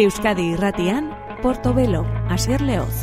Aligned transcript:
Euskadi 0.00 0.54
irratian, 0.54 1.10
Portobelo, 1.42 2.06
Asier 2.32 2.62
Leoz. 2.64 3.02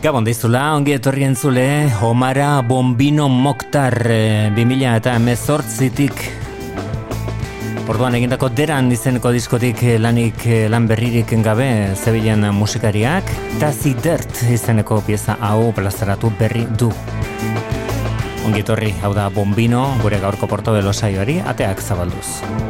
Gabon 0.00 0.22
dizula, 0.22 0.76
ongi 0.76 0.94
etorri 0.94 1.24
entzule, 1.26 1.64
Omara 2.06 2.60
Bombino 2.62 3.26
Moktar 3.28 3.96
e, 4.06 4.20
2000 4.54 4.94
eta 5.00 5.16
emezortzitik 5.18 6.22
Orduan 7.90 8.14
egindako 8.14 8.52
deran 8.54 8.92
izeneko 8.94 9.32
diskotik 9.34 9.82
eh, 9.82 9.96
lanik 9.98 10.46
eh, 10.46 10.68
lan 10.70 10.86
berririk 10.86 11.34
gabe 11.42 11.96
zebilen 11.96 12.46
musikariak 12.54 13.26
Tazi 13.58 13.96
Dirt 13.98 14.44
izeneko 14.46 15.02
pieza 15.02 15.34
hau 15.40 15.72
plazaratu 15.74 16.30
berri 16.38 16.68
du 16.78 16.92
Ongi 18.46 18.62
etorri, 18.62 18.94
hau 19.02 19.10
da 19.12 19.28
Bombino, 19.34 19.88
gure 20.00 20.22
gaurko 20.22 20.46
portobelo 20.46 20.94
saioari, 20.94 21.40
ateak 21.44 21.82
zabalduz. 21.82 22.69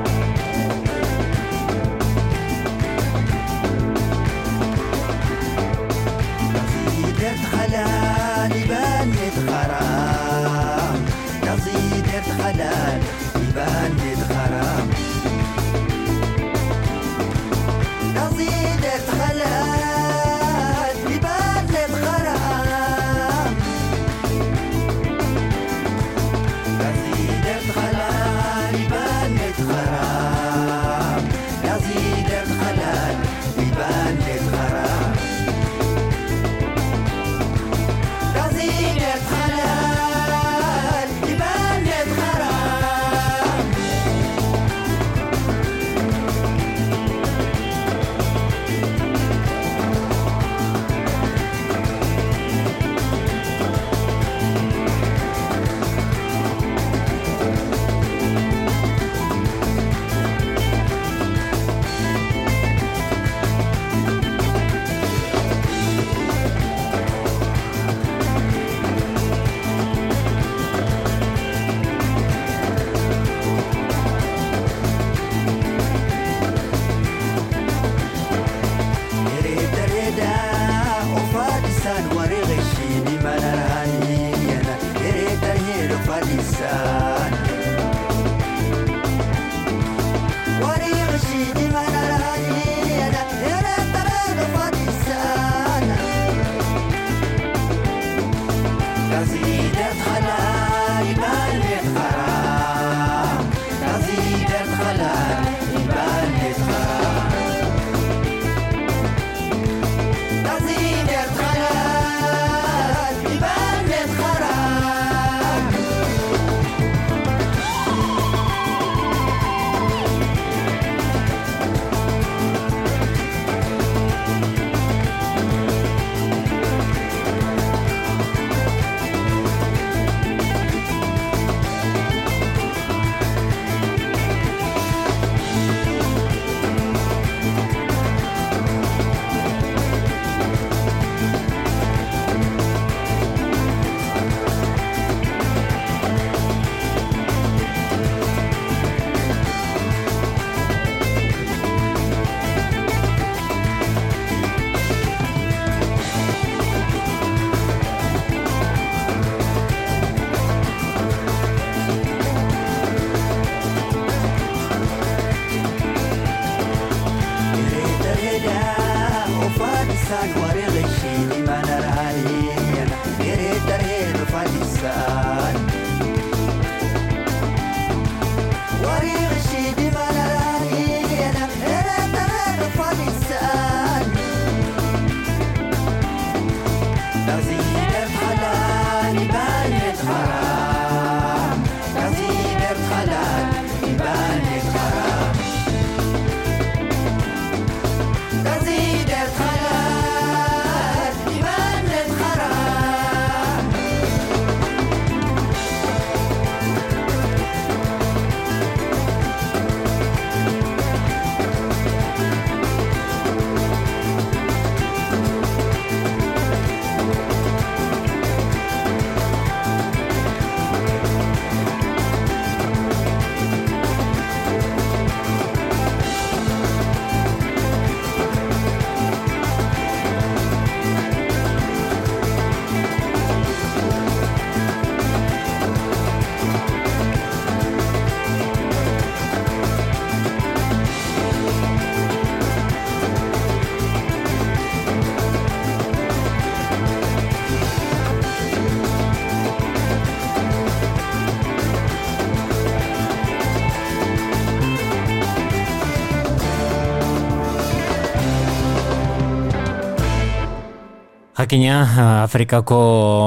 Jakina, 261.41 262.23
Afrikako, 262.23 262.79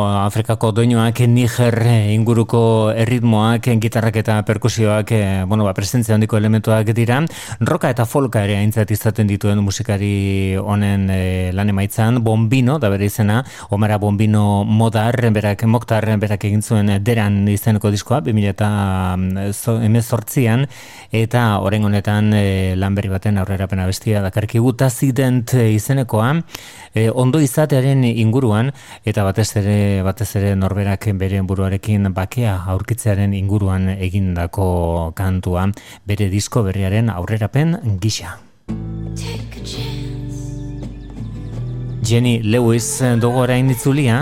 Afrikako 0.05 0.69
doinoak, 0.69 1.17
Niger 1.25 1.73
inguruko 2.13 2.91
erritmoak, 2.93 3.65
gitarrak 3.81 4.19
eta 4.21 4.35
perkusioak, 4.45 5.11
eh, 5.11 5.43
bueno, 5.47 5.63
ba, 5.65 5.73
presentzia 5.73 6.13
handiko 6.13 6.37
elementuak 6.37 6.91
dira. 6.93 7.23
Roka 7.59 7.89
eta 7.89 8.05
folka 8.05 8.43
ere 8.45 8.59
aintzat 8.59 8.91
izaten 8.93 9.25
dituen 9.25 9.63
musikari 9.65 10.53
honen 10.61 11.09
e, 11.09 11.49
lan 11.57 11.71
emaitzan, 11.73 12.21
Bombino, 12.23 12.77
da 12.77 12.91
bere 12.93 13.09
izena, 13.09 13.39
Omara 13.71 13.97
Bombino 13.97 14.63
Modar, 14.63 15.17
berak, 15.33 15.63
Moktar, 15.65 16.05
berak 16.21 16.45
egin 16.45 16.61
zuen 16.61 16.93
deran 17.01 17.47
izeneko 17.49 17.89
diskoa, 17.89 18.21
2000 18.21 18.53
eta 21.09 21.47
mm, 21.57 21.65
oren 21.65 21.89
honetan 21.89 22.29
e, 22.37 22.75
lan 22.77 22.93
berri 22.93 23.09
baten 23.09 23.41
aurrera 23.41 23.65
pena 23.67 23.89
bestia, 23.89 24.21
dakarki 24.21 24.59
guta 24.61 24.91
zident 24.91 25.57
izenekoa, 25.57 26.43
e, 26.93 27.09
ondo 27.09 27.41
izatearen 27.41 28.02
inguruan 28.11 28.71
eta 29.05 29.23
batez 29.23 29.49
ere 29.61 30.03
batez 30.03 30.35
ere 30.35 30.55
norberak 30.55 31.07
bere 31.19 31.41
buruarekin 31.41 32.11
bakea 32.13 32.57
aurkitzearen 32.73 33.33
inguruan 33.33 33.89
egindako 33.95 35.13
kantua 35.15 35.69
bere 36.05 36.29
disko 36.29 36.63
berriaren 36.63 37.09
aurrerapen 37.09 37.99
gisa. 37.99 38.37
Jenny 42.03 42.41
Lewis 42.43 42.99
dugu 43.21 43.39
orain 43.45 43.69
ditzulia, 43.71 44.17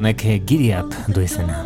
nek 0.00 0.22
giriap 0.48 0.94
du 1.12 1.20
izena. 1.20 1.60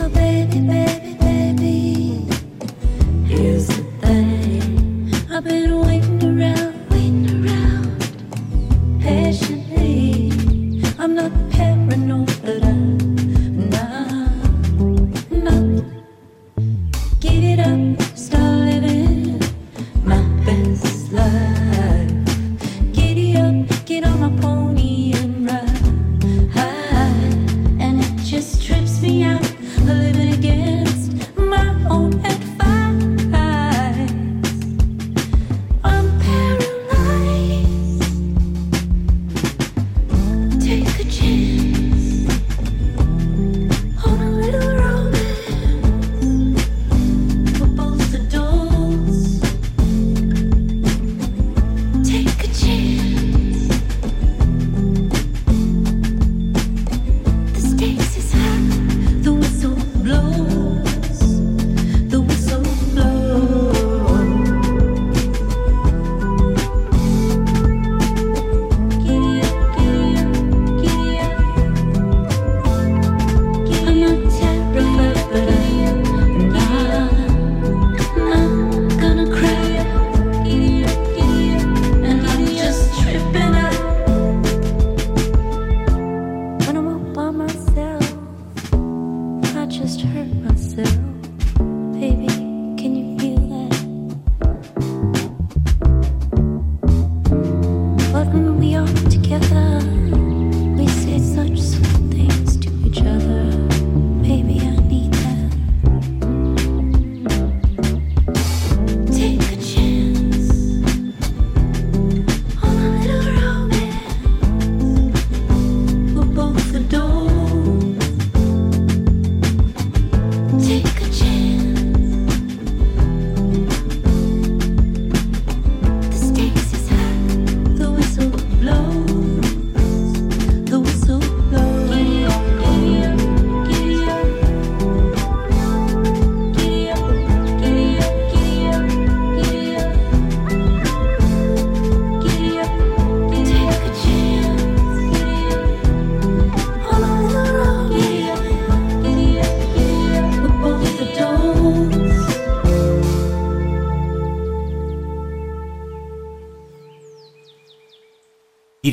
Oh, 0.00 0.08
baby, 0.08 0.60
baby, 0.64 1.12
baby, 1.20 1.76
here's 3.28 3.66
the 3.68 3.93
I'm 11.04 11.14
not 11.14 11.43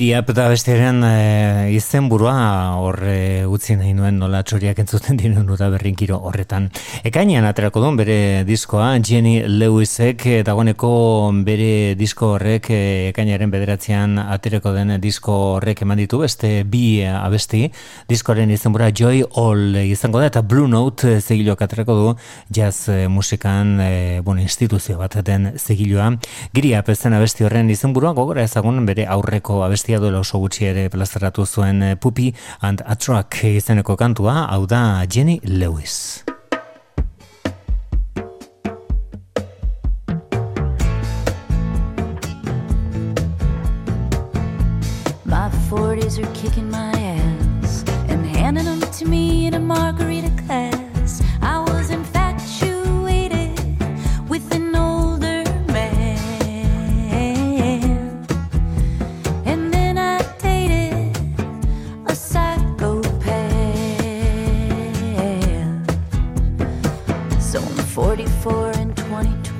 Iriap 0.02 0.32
da 0.34 0.48
bestearen 0.50 1.04
e, 1.06 1.74
izenburua 1.76 2.32
hor 2.82 2.96
e, 3.06 3.44
utzi 3.46 3.76
nahi 3.78 3.92
nuen 3.94 4.16
nola 4.18 4.40
txoriak 4.42 4.80
entzuten 4.82 5.20
diren 5.20 5.46
da 5.46 5.68
berrinkiro 5.70 6.16
horretan. 6.18 6.72
Ekainean 7.06 7.46
aterako 7.46 7.84
duen 7.84 8.00
bere 8.00 8.16
diskoa, 8.48 8.96
Jenny 8.98 9.44
Lewisek 9.46 10.26
e, 10.26 10.40
dagoeneko 10.48 10.90
bere 11.46 11.94
disko 12.00 12.32
horrek 12.40 12.72
ekainaren 13.12 13.54
bederatzean 13.54 14.18
aterako 14.24 14.72
den 14.74 14.96
disko 15.04 15.36
horrek 15.60 15.84
eman 15.86 16.02
ditu, 16.02 16.24
beste 16.26 16.64
bi 16.66 17.04
abesti, 17.06 17.68
diskoaren 18.10 18.50
izenburua 18.58 18.90
Joy 18.90 19.22
All 19.38 19.84
izango 19.84 20.18
da, 20.18 20.32
eta 20.32 20.42
Blue 20.42 20.66
Note 20.66 21.20
zegiloak 21.22 21.62
aterako 21.68 22.00
du 22.00 22.10
jazz 22.50 22.90
musikan 23.06 23.78
e, 23.86 23.92
bueno, 24.26 24.42
instituzio 24.42 24.98
bat 24.98 25.20
den 25.22 25.52
zegiloa. 25.60 26.10
Giriap 26.58 26.90
zen 26.98 27.14
abesti 27.22 27.46
horren 27.46 27.70
izenburua 27.70 28.18
gogora 28.18 28.50
ezagun 28.50 28.82
bere 28.90 29.06
aurreko 29.06 29.62
abesti 29.62 29.91
abestia 29.92 30.00
duela 30.00 30.20
oso 30.24 30.40
gutxi 30.40 30.66
ere 30.70 30.90
plazaratu 30.90 31.46
zuen 31.46 31.98
Puppy 32.00 32.34
and 32.62 32.82
a 32.86 32.96
Truck 32.96 33.44
izeneko 33.44 33.98
kantua, 33.98 34.48
hau 34.48 34.66
da 34.66 35.06
Jenny 35.06 35.40
Lewis. 35.44 36.24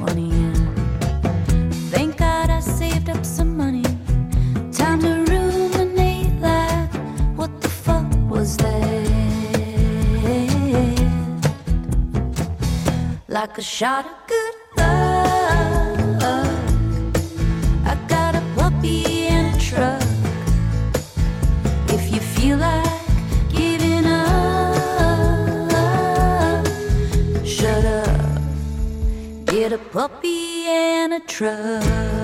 2020 0.02 0.32
and 0.32 1.76
thank 1.92 2.18
God 2.18 2.50
I 2.50 2.60
saved 2.60 3.10
up 3.10 3.26
some 3.26 3.56
money. 3.56 3.84
Time 4.72 5.00
to 5.02 5.26
ruminate 5.32 6.40
like 6.42 6.92
what 7.36 7.62
the 7.62 7.70
fuck 7.70 8.06
was 8.30 8.58
that? 8.58 8.72
Like 13.28 13.58
a 13.58 13.62
shot 13.62 14.06
of 14.06 14.31
puppy 30.02 30.66
and 30.66 31.14
a 31.14 31.20
truck. 31.20 32.21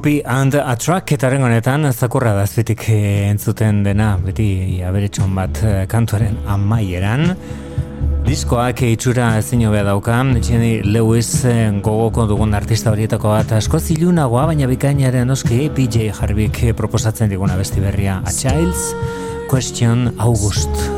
Guppy 0.00 0.22
and 0.24 0.54
a 0.54 0.76
Truck 0.76 1.12
eta 1.12 1.28
honetan 1.28 1.84
zakurra 1.92 2.30
da 2.32 2.46
azpitik 2.46 2.86
eh, 2.88 3.28
entzuten 3.28 3.82
dena 3.84 4.14
beti 4.16 4.80
aberetson 4.80 5.34
bat 5.36 5.58
eh, 5.60 5.82
kantuaren 5.92 6.38
amaieran. 6.48 7.34
Diskoak 8.24 8.80
itxura 8.80 9.26
ezin 9.36 9.66
hobea 9.68 9.84
dauka, 9.84 10.22
Jenny 10.40 10.80
Lewis 10.88 11.44
eh, 11.44 11.68
gogoko 11.84 12.24
dugun 12.30 12.56
artista 12.56 12.94
horietako 12.94 13.34
bat 13.34 13.52
asko 13.58 13.78
zilunagoa, 13.78 14.46
baina 14.46 14.70
bikainaren 14.70 15.28
noski 15.28 15.68
PJ 15.68 16.14
Harvick 16.16 16.62
proposatzen 16.80 17.28
diguna 17.28 17.60
besti 17.60 17.84
berria. 17.84 18.22
A 18.24 18.32
Child's 18.32 18.94
Question 19.52 20.14
August. 20.16 20.89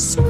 Squeeze. 0.00 0.29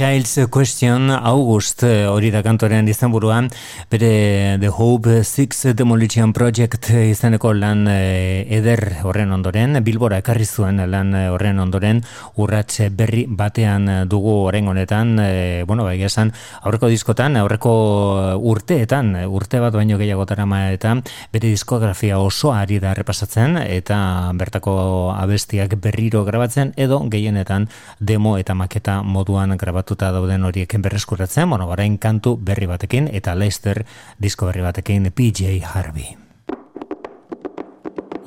Child's 0.00 0.46
Question 0.48 1.10
August 1.10 1.82
eh, 1.84 2.06
hori 2.08 2.30
da 2.32 2.40
kantoren 2.40 2.86
izan 2.88 3.12
buruan, 3.12 3.50
bere 3.90 4.54
eh, 4.54 4.58
The 4.60 4.68
Hope 4.68 5.24
Six 5.24 5.74
Demolition 5.74 6.32
Project 6.32 6.92
izeneko 6.94 7.50
lan 7.58 7.88
eh, 7.90 8.46
eder 8.54 9.00
horren 9.02 9.32
ondoren, 9.34 9.80
Bilbora 9.82 10.20
ekarri 10.22 10.46
zuen 10.46 10.78
lan 10.92 11.10
eh, 11.18 11.24
horren 11.34 11.58
ondoren, 11.58 11.98
urratxe 12.38 12.86
berri 12.94 13.24
batean 13.26 13.88
dugu 14.06 14.36
horren 14.44 14.68
honetan, 14.70 15.16
e, 15.18 15.64
bueno, 15.66 15.82
bai, 15.88 15.96
esan, 16.06 16.30
aurreko 16.62 16.86
diskotan, 16.92 17.34
aurreko 17.40 17.72
urteetan, 18.52 19.10
urte 19.26 19.58
bat 19.58 19.74
baino 19.74 19.98
gehiago 19.98 20.22
tarama 20.26 20.62
eta 20.70 20.94
bere 21.32 21.50
diskografia 21.50 22.20
oso 22.22 22.52
ari 22.54 22.78
da 22.78 22.94
repasatzen 22.94 23.58
eta 23.64 24.30
bertako 24.38 24.76
abestiak 25.16 25.74
berriro 25.82 26.22
grabatzen 26.28 26.72
edo 26.76 27.00
gehienetan 27.10 27.66
demo 27.98 28.36
eta 28.38 28.54
maketa 28.54 29.00
moduan 29.02 29.56
grabatuta 29.58 30.12
dauden 30.14 30.46
horiek 30.46 30.78
berreskuratzen, 30.78 31.50
bueno, 31.50 31.66
barain 31.66 31.98
kantu 31.98 32.36
berri 32.38 32.70
batekin 32.70 33.10
eta 33.10 33.34
Leicester 33.34 33.79
disko 34.18 34.46
berri 34.46 34.62
batekin 34.64 35.10
PJ 35.12 35.60
Harvey. 35.64 36.16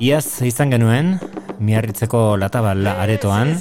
Iaz 0.02 0.42
izan 0.42 0.74
genuen, 0.74 1.14
miarritzeko 1.62 2.34
latabal 2.40 2.86
aretoan, 2.90 3.54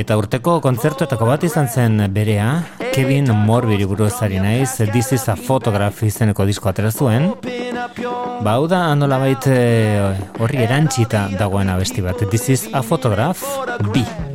eta 0.00 0.16
urteko 0.18 0.58
kontzertuetako 0.64 1.28
bat 1.28 1.44
izan 1.46 1.68
zen 1.68 2.02
berea, 2.14 2.48
Kevin 2.90 3.30
Morbiri 3.46 3.86
buruz 3.86 4.16
ari 4.24 4.40
naiz, 4.42 4.80
This 4.92 5.12
is 5.12 5.28
a 5.28 5.36
Photograph 5.36 6.02
izeneko 6.02 6.46
disko 6.48 6.72
atera 6.72 6.90
zuen. 6.90 7.30
Ba, 8.40 8.56
hau 8.56 8.66
da, 8.66 8.88
anola 8.90 9.20
baita 9.22 9.54
eh, 9.54 10.26
horri 10.40 10.64
erantxita 10.64 11.28
dagoen 11.38 11.70
abesti 11.70 12.02
bat, 12.02 12.26
This 12.30 12.48
is 12.48 12.68
a 12.72 12.82
Photograph, 12.82 13.44
bi. 13.94 14.29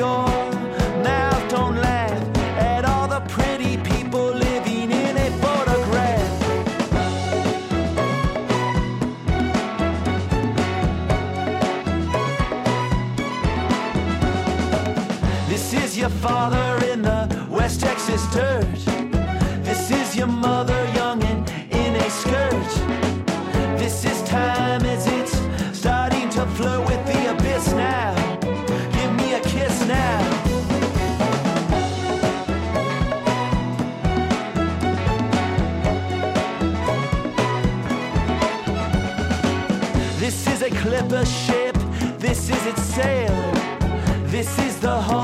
yo. 0.00 0.29
alcohol. 44.90 45.19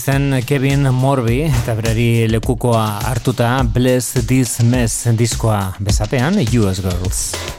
zen 0.00 0.40
Kevin 0.48 0.88
Morby 0.96 1.42
eta 1.50 1.74
berari 1.76 2.24
lekukoa 2.30 2.86
hartuta 3.10 3.52
Bless 3.74 4.16
This 4.26 4.60
Mess 4.64 5.04
diskoa 5.18 5.74
bezapean 5.78 6.40
US 6.60 6.80
Girls. 6.80 7.49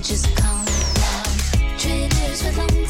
just 0.00 0.34
come 0.36 0.64
down. 0.64 1.78
Traders 1.78 2.44
with 2.44 2.56
long 2.56 2.86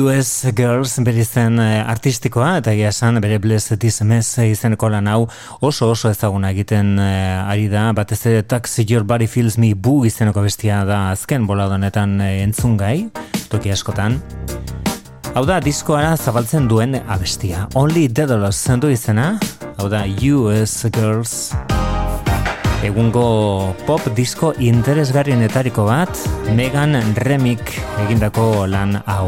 US 0.00 0.46
Girls 0.56 0.98
bere 1.04 1.22
izen 1.22 1.58
eh, 1.62 1.82
artistikoa 1.86 2.58
eta 2.60 2.72
egia 2.74 2.90
esan 2.92 3.18
bere 3.22 3.38
Blessed 3.42 3.84
SMS 3.84 4.44
izeneko 4.48 4.88
lan 4.92 5.08
hau 5.10 5.26
oso 5.64 5.90
oso 5.92 6.10
ezaguna 6.10 6.50
egiten 6.54 6.98
eh, 7.02 7.38
ari 7.40 7.68
da. 7.72 7.88
Batez 7.96 8.20
ere 8.30 8.42
Taxi 8.42 8.84
Your 8.88 9.04
Body 9.08 9.26
Feels 9.26 9.58
Me 9.58 9.74
Boo 9.74 10.04
izeneko 10.08 10.42
bestia 10.44 10.84
da 10.88 11.10
azken 11.12 11.46
bolado 11.46 11.78
honetan 11.78 12.20
entzungai 12.20 12.96
eh, 13.06 13.24
toki 13.48 13.72
askotan. 13.74 14.20
Hau 15.34 15.44
da 15.48 15.60
diskoara 15.62 16.16
zabaltzen 16.16 16.68
duen 16.68 16.98
abestia. 17.06 17.66
Only 17.74 18.08
Dedolos 18.08 18.56
zendu 18.58 18.90
izena. 18.92 19.34
Hau 19.78 19.88
da 19.92 20.04
US 20.32 20.84
Girls. 20.92 21.52
Egungo 22.86 23.74
pop 23.88 24.04
disko 24.14 24.52
interesgarrienetariko 24.62 25.88
bat, 25.88 26.14
Megan 26.54 26.94
Remik 27.26 27.74
egindako 28.06 28.68
lan 28.70 29.00
hau. 29.04 29.26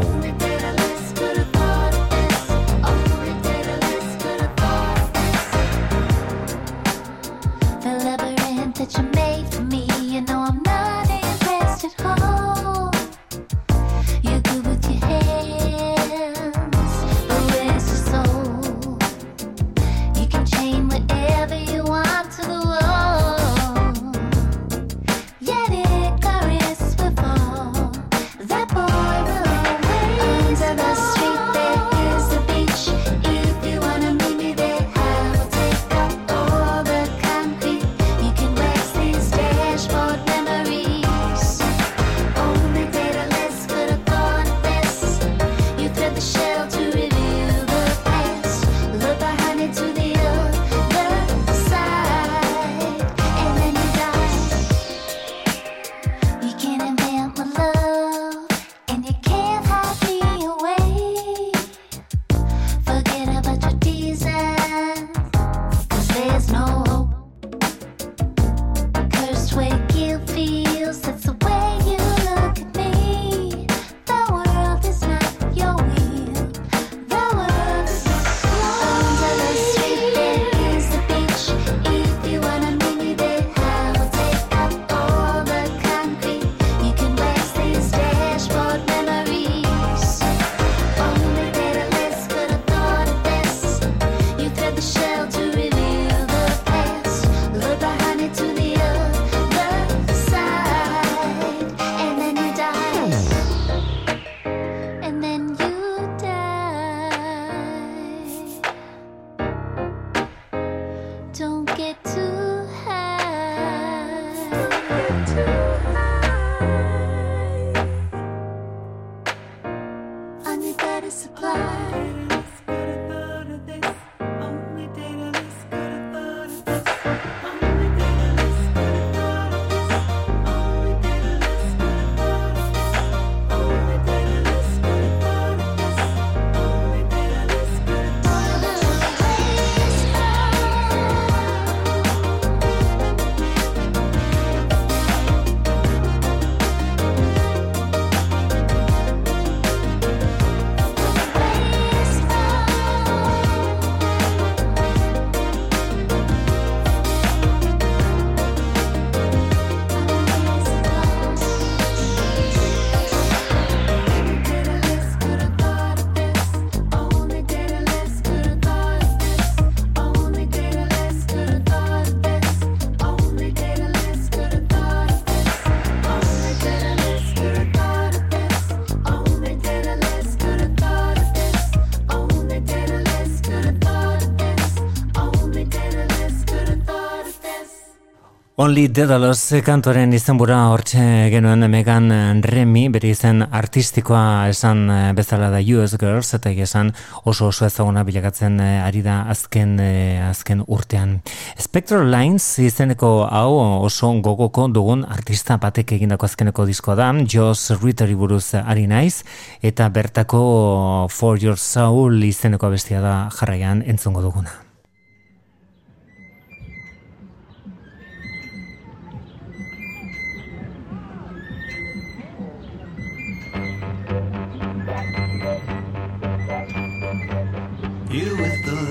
Only 188.71 188.87
Daedalus 188.87 189.49
kantoren 189.67 190.13
izenbura 190.15 190.61
hortxe 190.71 191.01
genuen 191.33 191.65
Megan 191.67 192.05
Remy, 192.45 192.85
bere 192.93 193.09
izen 193.11 193.43
artistikoa 193.43 194.47
esan 194.47 194.85
eh, 194.87 194.99
bezala 195.17 195.49
da 195.51 195.59
US 195.75 195.97
Girls, 195.99 196.29
eta 196.37 196.53
esan 196.55 196.93
oso 197.27 197.49
oso 197.49 197.67
ezaguna 197.67 198.05
bilakatzen 198.07 198.55
eh, 198.63 198.79
ari 198.79 199.03
da 199.03 199.25
azken, 199.27 199.75
eh, 199.83 200.23
azken 200.23 200.63
urtean. 200.71 201.17
Spectral 201.59 202.07
Lines 202.15 202.47
izeneko 202.63 203.27
hau 203.27 203.59
oso 203.83 204.13
gogoko 204.23 204.69
dugun 204.71 205.03
artista 205.03 205.59
batek 205.59 205.97
egindako 205.99 206.31
azkeneko 206.31 206.69
diskoa 206.71 206.95
da, 206.95 207.11
Joss 207.27 207.75
Ritteri 207.83 208.15
buruz 208.15 208.53
ari 208.55 208.87
naiz, 208.87 209.25
eta 209.59 209.91
bertako 209.91 211.09
For 211.11 211.43
Your 211.43 211.59
Soul 211.59 212.23
izeneko 212.23 212.71
bestia 212.71 213.03
da 213.03 213.25
jarraian 213.35 213.83
entzungo 213.83 214.23
duguna. 214.23 214.70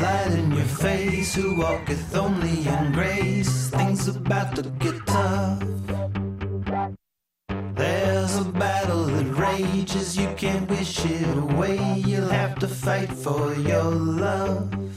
Light 0.00 0.32
in 0.32 0.50
your 0.52 0.64
face, 0.64 1.34
who 1.34 1.56
walketh 1.56 2.16
only 2.16 2.66
in 2.66 2.92
grace. 2.92 3.70
Things 3.70 4.08
about 4.08 4.56
to 4.56 4.62
get 4.62 5.06
tough. 5.06 5.62
There's 7.74 8.36
a 8.38 8.44
battle 8.44 9.04
that 9.04 9.26
rages, 9.34 10.16
you 10.16 10.28
can't 10.36 10.68
wish 10.70 11.04
it 11.04 11.36
away. 11.36 11.78
You'll 12.06 12.28
have 12.28 12.58
to 12.60 12.68
fight 12.68 13.12
for 13.12 13.54
your 13.54 13.90
love. 13.90 14.89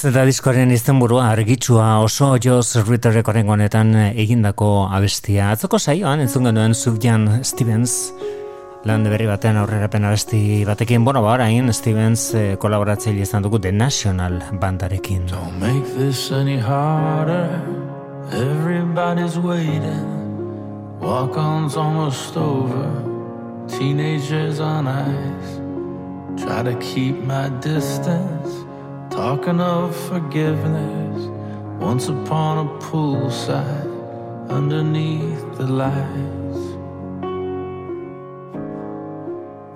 Lines 0.00 0.14
eta 0.16 0.22
diskoaren 0.24 0.70
izenburua 0.72 1.26
argitsua 1.28 1.98
oso 2.00 2.30
Joss 2.40 2.78
Ritterrekoren 2.88 3.50
honetan 3.52 3.90
egindako 4.08 4.86
abestia. 4.88 5.50
Atzoko 5.52 5.76
saioan 5.76 6.22
entzun 6.24 6.46
genuen 6.48 6.72
Subjan 6.72 7.42
Stevens 7.44 8.14
lan 8.88 9.04
berri 9.04 9.26
batean 9.28 9.58
aurrerapen 9.60 10.06
abesti 10.08 10.64
batekin. 10.64 11.04
Bueno, 11.04 11.20
ba, 11.20 11.34
orain 11.34 11.68
Stevens 11.76 12.30
eh, 12.32 12.56
kolaboratzaile 12.56 13.26
izan 13.26 13.44
dugu 13.44 13.60
The 13.60 13.72
National 13.72 14.40
bandarekin. 14.62 15.26
Don't 15.28 15.60
make 15.60 15.84
this 15.98 16.32
any 16.32 16.56
harder. 16.56 17.60
Everybody's 18.32 19.36
waiting. 19.36 20.08
Walk 21.02 21.36
on's 21.36 21.76
almost 21.76 22.38
over. 22.38 22.88
Teenagers 23.68 24.60
on 24.60 24.88
ice. 24.88 25.60
Try 26.40 26.62
to 26.62 26.74
keep 26.80 27.20
my 27.20 27.50
distance. 27.60 28.59
Talking 29.10 29.60
of 29.60 29.96
forgiveness. 30.08 31.26
Once 31.80 32.08
upon 32.08 32.66
a 32.66 32.70
poolside. 32.78 33.90
Underneath 34.48 35.56
the 35.56 35.66
lights. 35.66 36.60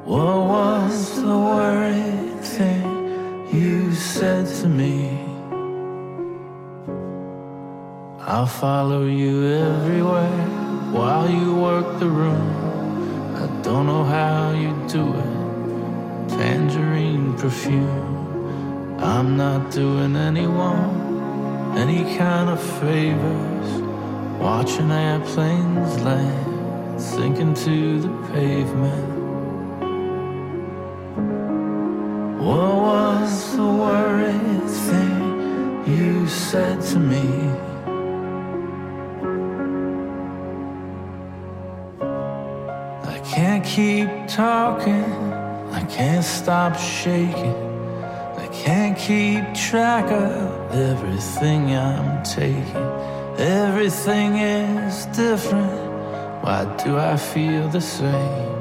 What 0.05 0.37
was 0.55 1.21
the 1.21 1.37
worried 1.37 2.45
thing 2.45 3.49
you 3.53 3.93
said 3.93 4.47
to 4.61 4.69
me? 4.69 5.19
I'll 8.21 8.47
follow 8.47 9.05
you 9.07 9.47
everywhere 9.47 10.47
while 10.93 11.29
you 11.29 11.57
work 11.57 11.99
the 11.99 12.07
room. 12.07 12.51
I 13.35 13.47
don't 13.63 13.87
know 13.87 14.05
how 14.05 14.53
you 14.53 14.71
do 14.89 15.13
it. 15.13 16.29
Tangerine 16.29 17.35
perfume. 17.37 18.04
I'm 19.05 19.37
not 19.37 19.71
doing 19.71 20.17
anyone 20.17 21.05
any 21.77 22.17
kind 22.17 22.49
of 22.49 22.61
favors. 22.81 23.83
Watching 24.41 24.91
airplanes 24.91 26.01
land, 26.03 27.01
sinking 27.01 27.55
to 27.55 28.01
the 28.01 28.09
pavement. 28.33 29.09
What 32.39 32.75
was 32.89 33.57
the 33.57 33.67
worried 33.67 34.69
thing 34.89 35.85
you 35.87 36.27
said 36.29 36.81
to 36.93 36.99
me? 36.99 37.27
I 43.15 43.19
can't 43.35 43.65
keep 43.65 44.09
talking, 44.29 45.05
I 45.73 45.85
can't 45.91 46.25
stop 46.25 46.77
shaking, 46.77 47.74
Can't 48.65 48.97
keep 48.97 49.45
track 49.53 50.11
of 50.11 50.73
everything 50.73 51.77
I'm 51.77 52.23
taking. 52.23 52.89
Everything 53.37 54.37
is 54.37 55.05
different. 55.15 55.71
Why 56.43 56.65
do 56.83 56.97
I 56.97 57.19
feel 57.19 57.69
the 57.69 57.83
same? 57.83 58.55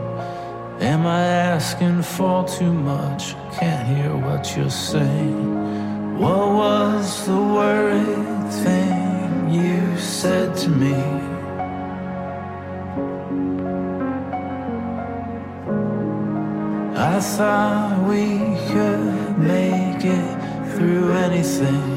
Am 0.82 1.08
I 1.08 1.22
asking 1.22 2.02
for 2.02 2.46
too 2.46 2.74
much? 2.74 3.36
Can't 3.58 3.88
hear 3.88 4.14
what 4.18 4.58
you're 4.58 4.70
saying. 4.70 6.20
What 6.20 6.50
was 6.50 7.26
the 7.26 7.42
worried 7.58 8.52
thing 8.66 9.52
you 9.54 9.98
said 9.98 10.58
to 10.64 10.70
me? 10.70 11.23
I 17.14 17.20
thought 17.20 18.10
we 18.10 18.40
could 18.74 19.38
make 19.38 20.04
it 20.04 20.76
through 20.76 21.12
anything. 21.12 21.92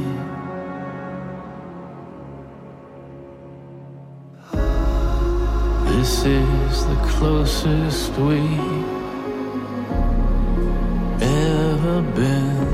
This 5.86 6.22
is 6.26 6.86
the 6.86 6.96
closest 7.16 8.12
we 8.18 8.42
ever 11.24 12.02
been. 12.14 12.65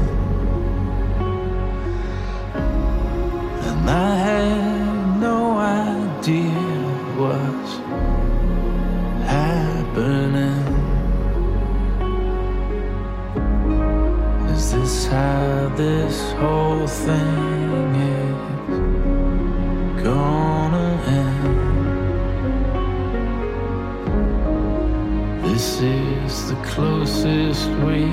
This 25.62 25.80
is 25.80 26.48
the 26.48 26.56
closest 26.64 27.68
we 27.86 28.04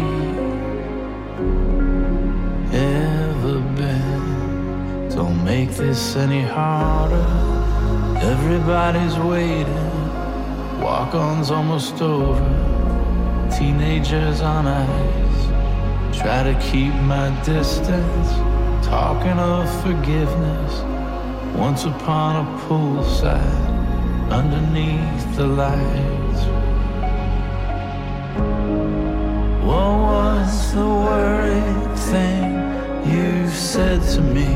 ever 2.75 3.59
been. 3.75 5.09
Don't 5.09 5.43
make 5.43 5.69
this 5.71 6.15
any 6.15 6.41
harder. 6.41 7.27
Everybody's 8.21 9.17
waiting. 9.19 10.81
Walk 10.81 11.13
on's 11.13 11.51
almost 11.51 12.01
over. 12.01 13.49
Teenagers 13.55 14.41
on 14.41 14.65
ice. 14.67 16.17
Try 16.19 16.41
to 16.43 16.59
keep 16.71 16.93
my 16.95 17.29
distance. 17.43 18.48
Talking 18.89 19.37
of 19.37 19.69
forgiveness. 19.83 20.81
Once 21.55 21.85
upon 21.85 22.37
a 22.37 22.59
poolside. 22.61 23.69
Underneath 24.31 25.35
the 25.35 25.45
lights. 25.45 26.41
What 29.63 29.93
was 30.09 30.73
the 30.73 30.89
worried 30.89 31.99
thing 32.09 32.49
you 33.05 33.47
said 33.49 34.01
to 34.15 34.21
me? 34.21 34.49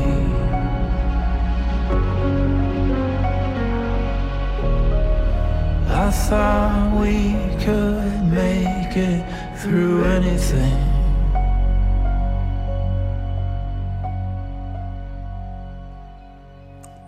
I 6.06 6.10
thought 6.10 7.00
we 7.00 7.34
could 7.64 8.24
make 8.24 8.96
it 8.96 9.24
through 9.58 10.02
anything. 10.02 10.83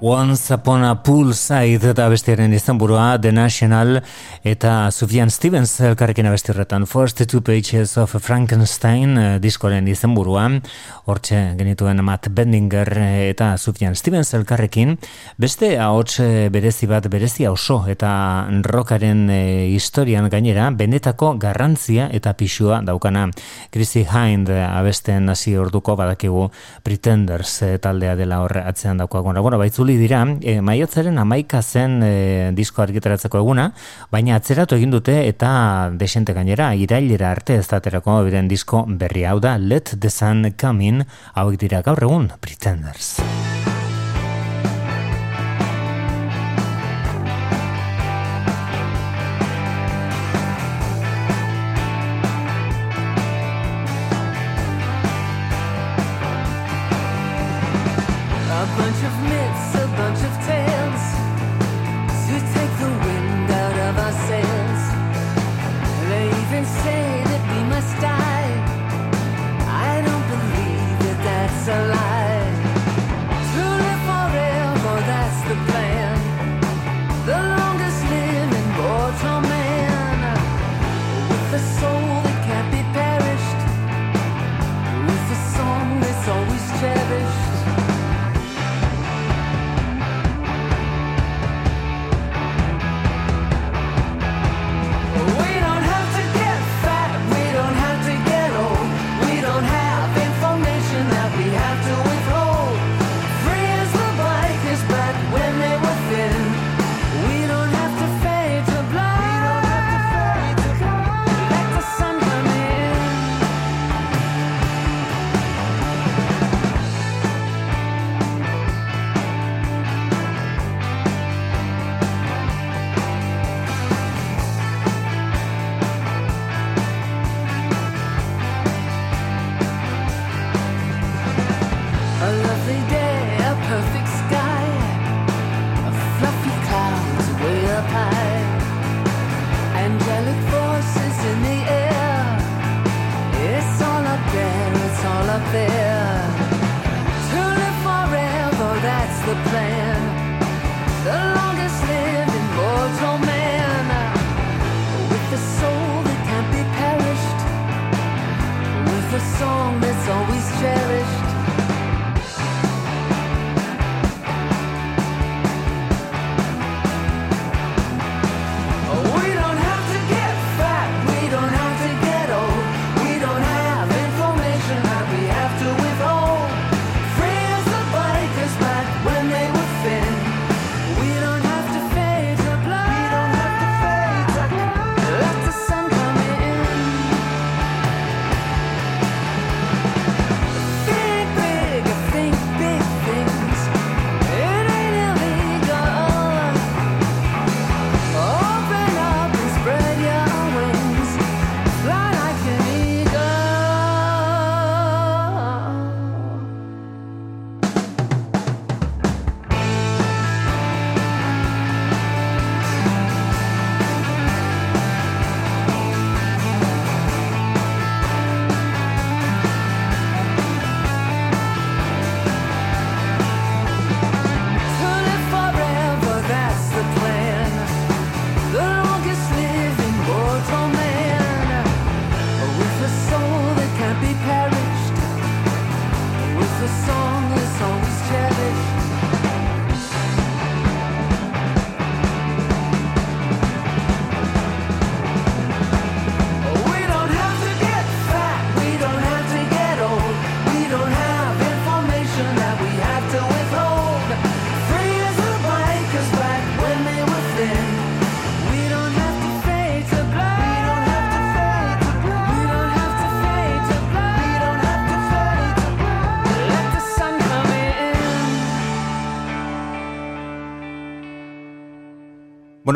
Once 0.01 0.53
Upon 0.53 0.85
a 0.85 0.91
Poolside 1.03 1.95
eta 1.95 2.05
bestiaren 2.13 2.53
izenburua 2.53 3.17
The 3.17 3.31
National 3.33 4.03
eta 4.45 4.91
Sufjan 4.93 5.31
Stevens 5.33 5.71
elkarrekin 5.81 6.27
abesti 6.29 6.53
horretan. 6.53 6.85
First 6.85 7.23
Two 7.25 7.41
Pages 7.41 7.97
of 7.97 8.13
Frankenstein 8.21 9.17
eh, 9.17 9.39
diskoren 9.41 9.89
izenburua. 9.89 10.51
Hortxe 11.09 11.39
genituen 11.57 12.03
Matt 12.05 12.29
Bendinger 12.29 12.93
eta 13.31 13.55
Sufjan 13.57 13.97
Stevens 13.97 14.35
elkarrekin. 14.37 14.99
Beste 15.41 15.79
ahots 15.81 16.21
eh, 16.21 16.51
berezi 16.53 16.91
bat 16.91 17.09
berezia 17.09 17.55
oso 17.55 17.79
eta 17.89 18.11
rockaren 18.69 19.31
eh, 19.33 19.73
historian 19.73 20.29
gainera 20.29 20.69
benetako 20.77 21.33
garrantzia 21.41 22.11
eta 22.13 22.35
pixua 22.37 22.83
daukana. 22.85 23.31
Chrissy 23.73 24.05
Hind 24.05 24.53
abesten 24.53 25.33
hasi 25.33 25.57
orduko 25.57 25.97
badakigu 25.97 26.51
Pretenders 26.85 27.63
eh, 27.63 27.79
taldea 27.81 28.13
dela 28.15 28.43
horre 28.45 28.61
atzean 28.69 29.01
daukagona. 29.01 29.41
Bueno, 29.41 29.57
baitzuli 29.87 29.99
dira, 30.01 30.25
e, 30.43 30.61
maiatzaren 30.61 31.19
amaika 31.19 31.63
zen 31.63 32.03
e, 32.03 32.51
disko 32.57 32.83
argitaratzeko 32.83 33.39
eguna, 33.39 33.71
baina 34.11 34.37
atzeratu 34.37 34.77
egin 34.77 34.91
dute 34.91 35.15
eta 35.29 35.91
desente 35.95 36.35
gainera, 36.35 36.75
irailera 36.75 37.31
arte 37.31 37.61
ez 37.61 37.69
daterako 37.69 38.25
biren 38.27 38.49
disko 38.49 38.85
berri 38.89 39.25
hau 39.25 39.39
da, 39.39 39.57
Let 39.57 39.95
the 40.01 40.11
Sun 40.11 40.55
Come 40.59 40.85
In, 40.85 41.05
hauek 41.35 41.61
dira 41.61 41.83
gaur 41.83 42.03
egun, 42.03 42.33
Pretenders. 42.41 43.17
Bunch 58.77 59.05
of 59.05 59.06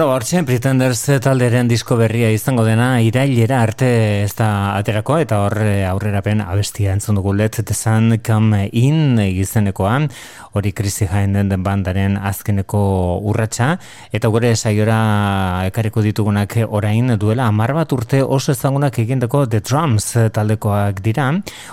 Bueno, 0.01 0.15
hortxe, 0.17 0.41
Pretenders 0.49 1.03
talderen 1.21 1.69
disko 1.69 1.93
berria 2.01 2.31
izango 2.33 2.63
dena 2.65 3.03
irailera 3.05 3.59
arte 3.61 3.89
ez 4.23 4.31
da 4.39 4.47
aterako 4.79 5.19
eta 5.21 5.43
hor 5.45 5.59
eh, 5.61 5.85
aurrerapen 5.85 6.41
abestia 6.41 6.95
entzun 6.97 7.19
dugu. 7.19 7.35
Let 7.37 7.59
the 7.61 7.75
Sun 7.77 8.17
Come 8.25 8.71
In 8.73 9.21
gizenekoa, 9.21 9.99
hori 10.57 10.73
Krisi 10.73 11.05
Jaen 11.05 11.37
den 11.37 11.63
bandaren 11.63 12.17
azkeneko 12.17 12.81
urratsa. 13.29 13.75
Eta 14.11 14.31
gure 14.33 14.55
saiora 14.57 15.67
ekarriko 15.69 16.01
ditugunak 16.01 16.57
orain 16.65 17.13
duela 17.21 17.51
amar 17.53 17.75
bat 17.77 17.93
urte 17.93 18.23
oso 18.25 18.57
ezagunak 18.57 18.97
egindako 19.05 19.45
The 19.53 19.61
Drums 19.61 20.09
taldekoak 20.33 21.05
dira, 21.05 21.29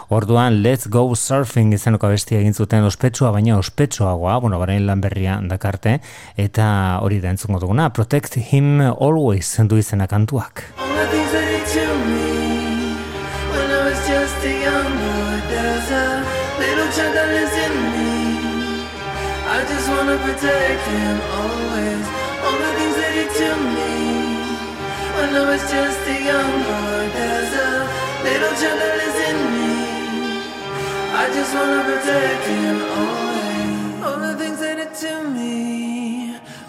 orduan 0.10 0.60
Let's 0.66 0.92
Go 0.92 1.06
Surfing 1.16 1.72
izeneko 1.80 2.12
abestia 2.12 2.44
egin 2.44 2.54
zuten 2.54 2.84
ospetsua, 2.84 3.32
baina 3.32 3.56
ospetsuagoa, 3.56 4.36
bueno, 4.44 4.60
barain 4.60 4.84
lan 4.86 5.00
berria 5.00 5.40
dakarte, 5.48 6.02
eta 6.36 6.68
hori 7.00 7.24
da 7.24 7.32
entzungo 7.32 7.64
duguna, 7.64 7.88
Protect 8.18 8.49
Him 8.49 8.82
Always 8.82 9.59
du 9.70 9.78
izena 9.78 10.07
kantuak. 10.07 10.74
All 10.80 10.89
the 10.89 11.05
things 11.05 11.32
that 11.38 11.45
he 11.53 11.61
to 11.74 11.86
me 12.09 12.97
when 13.53 13.70
I 13.70 13.80
was 13.86 13.99
just 14.09 14.41
a 14.41 14.53
young 14.57 14.89
boy. 14.97 15.38
There's 15.53 15.89
a 15.93 16.26
little 16.57 16.89
child 16.97 17.13
that 17.13 17.30
lives 17.30 17.57
in 17.61 17.74
me. 17.93 18.41
I 19.45 19.61
just 19.70 19.86
wanna 19.93 20.18
protect 20.18 20.84
him 20.97 21.18
always. 21.30 22.05
All 22.41 22.57
the 22.57 22.72
things 22.74 22.95
that 22.97 23.13
he 23.13 23.26
to 23.38 23.49
me 23.78 23.93
when 25.13 25.30
I 25.38 25.43
was 25.53 25.61
just 25.70 26.01
a 26.09 26.18
young 26.18 26.53
boy. 26.65 27.03
There's 27.13 27.53
a 27.53 27.70
little 28.26 28.53
child 28.57 28.78
that 28.82 28.93
lives 28.97 29.20
in 29.30 29.38
me. 29.53 29.78
I 31.22 31.24
just 31.38 31.53
wanna 31.53 31.82
protect 31.86 32.43
him 32.49 32.78
always. 32.97 34.01
All 34.01 34.18
the 34.26 34.47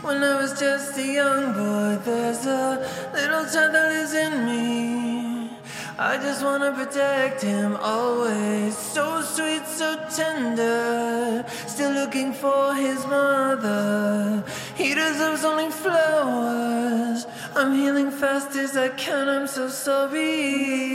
When 0.09 0.25
I 0.25 0.41
was 0.41 0.59
just 0.59 0.97
a 0.97 1.05
young 1.05 1.53
boy, 1.53 2.03
there's 2.03 2.47
a 2.47 2.81
little 3.13 3.45
child 3.45 3.75
that 3.75 3.91
lives 3.93 4.15
in 4.15 4.47
me. 4.47 5.51
I 5.99 6.17
just 6.17 6.43
wanna 6.43 6.73
protect 6.73 7.43
him 7.43 7.77
always. 7.77 8.75
So 8.75 9.21
sweet, 9.21 9.67
so 9.67 9.99
tender. 10.17 11.45
Still 11.67 11.93
looking 11.93 12.33
for 12.33 12.75
his 12.75 13.07
mother. 13.07 14.43
He 14.77 14.95
deserves 14.95 15.45
only 15.45 15.71
flowers. 15.71 17.27
I'm 17.55 17.75
healing 17.75 18.11
fast 18.11 18.57
as 18.57 18.79
I 18.79 18.89
can. 18.89 19.29
I'm 19.29 19.47
so 19.47 19.69
sorry. 19.69 20.89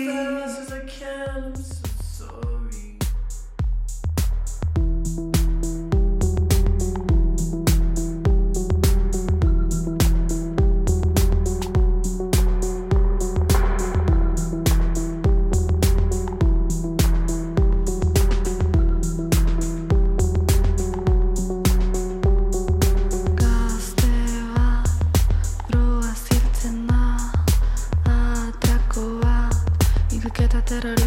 that 30.82 30.86
are 30.86 31.03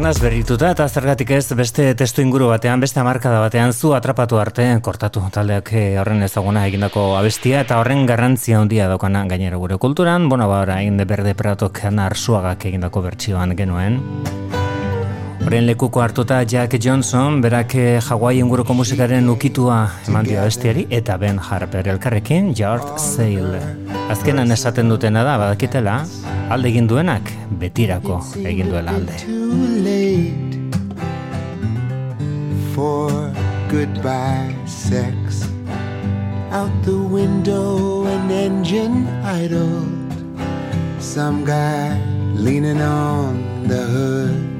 Arnaz 0.00 0.16
berrituta 0.16 0.70
eta 0.72 0.86
zergatik 0.88 1.28
ez 1.36 1.52
beste 1.52 1.84
testu 1.92 2.22
inguru 2.24 2.46
batean, 2.48 2.80
beste 2.80 3.02
amarkada 3.02 3.42
batean 3.42 3.74
zu 3.76 3.90
atrapatu 3.92 4.38
arte, 4.40 4.64
kortatu 4.80 5.20
taldeak 5.34 5.68
eh, 5.76 5.98
horren 6.00 6.24
ezaguna 6.24 6.62
egindako 6.70 7.02
abestia 7.18 7.60
eta 7.66 7.82
horren 7.82 8.06
garrantzia 8.08 8.62
handia 8.62 8.88
daukana 8.88 9.26
gainera 9.28 9.60
gure 9.60 9.76
kulturan, 9.76 10.30
bona 10.32 10.48
ba, 10.48 10.62
orain 10.64 10.96
de 10.96 11.04
berde 11.04 11.36
pratok 11.36 11.84
arsuagak 11.84 12.64
egindako 12.72 13.04
bertsioan 13.10 13.52
genuen. 13.60 14.00
Horren 15.40 15.66
lekuko 15.66 16.02
hartuta 16.04 16.42
Jack 16.44 16.76
Johnson, 16.78 17.40
berak 17.40 17.74
eh, 17.74 18.00
Hawaii 18.00 18.38
inguruko 18.42 18.74
musikaren 18.76 19.28
ukitua 19.32 19.78
eman 20.08 20.28
dio 20.28 20.40
abestiari, 20.42 20.86
eta 20.90 21.16
Ben 21.18 21.38
Harper 21.38 21.88
elkarrekin 21.88 22.52
Yard 22.58 22.98
Sale. 22.98 23.62
Azkenan 24.12 24.52
esaten 24.52 24.92
dutena 24.92 25.24
da, 25.24 25.38
badakitela, 25.40 26.04
alde 26.50 26.70
egin 26.70 26.86
duenak, 26.90 27.32
betirako 27.58 28.20
egin 28.44 28.70
duela 28.70 28.94
alde. 29.00 29.16
for 32.80 33.10
goodbye 33.68 34.54
sex. 34.66 35.44
Out 36.50 36.72
the 36.84 36.96
window, 36.96 38.06
an 38.06 38.30
engine 38.30 39.06
idled. 39.22 40.12
Some 40.98 41.44
guy 41.44 41.98
leaning 42.34 42.80
on 42.80 43.68
the 43.68 43.82
hood. 43.94 44.59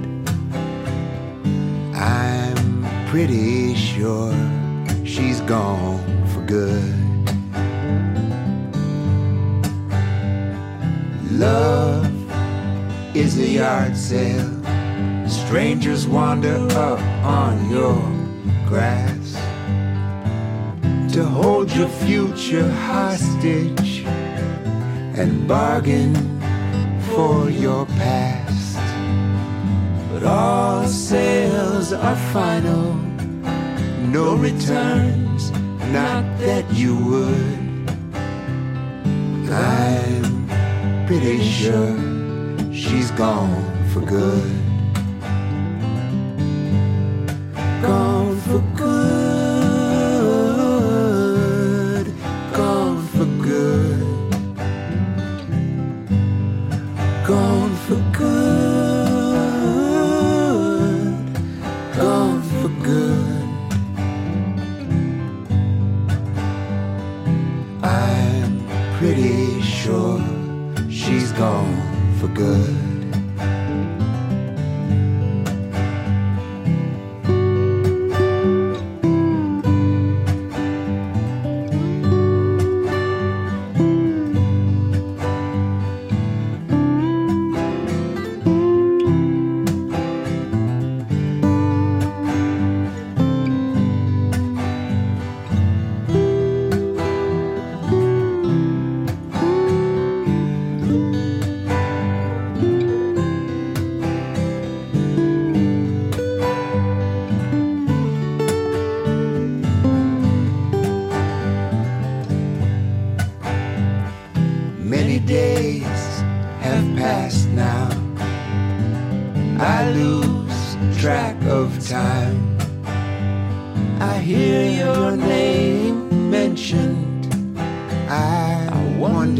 Pretty 3.10 3.74
sure 3.74 4.32
she's 5.04 5.40
gone 5.40 5.98
for 6.28 6.42
good. 6.42 6.94
Love 11.32 12.06
is 13.16 13.36
a 13.36 13.48
yard 13.48 13.96
sale. 13.96 14.48
Strangers 15.26 16.06
wander 16.06 16.54
up 16.78 17.00
on 17.24 17.68
your 17.68 18.00
grass 18.68 19.32
to 21.12 21.24
hold 21.24 21.68
your 21.72 21.88
future 21.88 22.70
hostage 22.70 24.04
and 25.18 25.48
bargain 25.48 26.14
for 27.12 27.50
your 27.50 27.86
past. 27.86 28.49
But 30.20 30.28
all 30.28 30.86
sales 30.86 31.94
are 31.94 32.16
final, 32.30 32.92
no 34.12 34.36
returns, 34.36 35.50
not 35.90 36.24
that 36.40 36.70
you 36.74 36.94
would. 36.94 37.90
I'm 39.50 41.06
pretty 41.06 41.42
sure 41.42 41.96
she's 42.70 43.10
gone 43.12 43.64
for 43.94 44.00
good. 44.00 44.50
Gone 47.80 48.36
for 48.40 48.58
good. 48.76 48.99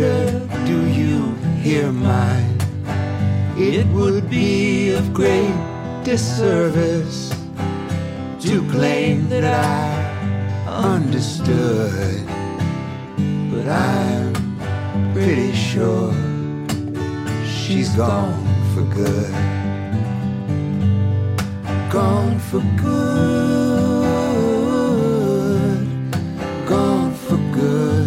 Wonder, 0.01 0.40
do 0.66 0.86
you 0.88 1.34
hear 1.62 1.92
mine? 1.92 2.57
It 3.57 3.86
would 3.88 4.30
be 4.30 4.92
of 4.94 5.12
great 5.12 5.55
disservice 6.05 7.30
to 8.40 8.66
claim 8.70 9.28
that 9.28 9.44
I 9.44 10.66
understood. 10.66 12.26
But 13.53 13.68
I'm 13.68 14.32
pretty 15.12 15.53
sure 15.53 16.14
she's 17.44 17.90
gone 17.90 18.46
for 18.74 18.82
good. 18.94 19.34
Gone 21.90 22.38
for 22.38 22.62
good. 22.80 23.11
Gone 26.66 27.14
for 27.14 27.36
good. 27.53 27.99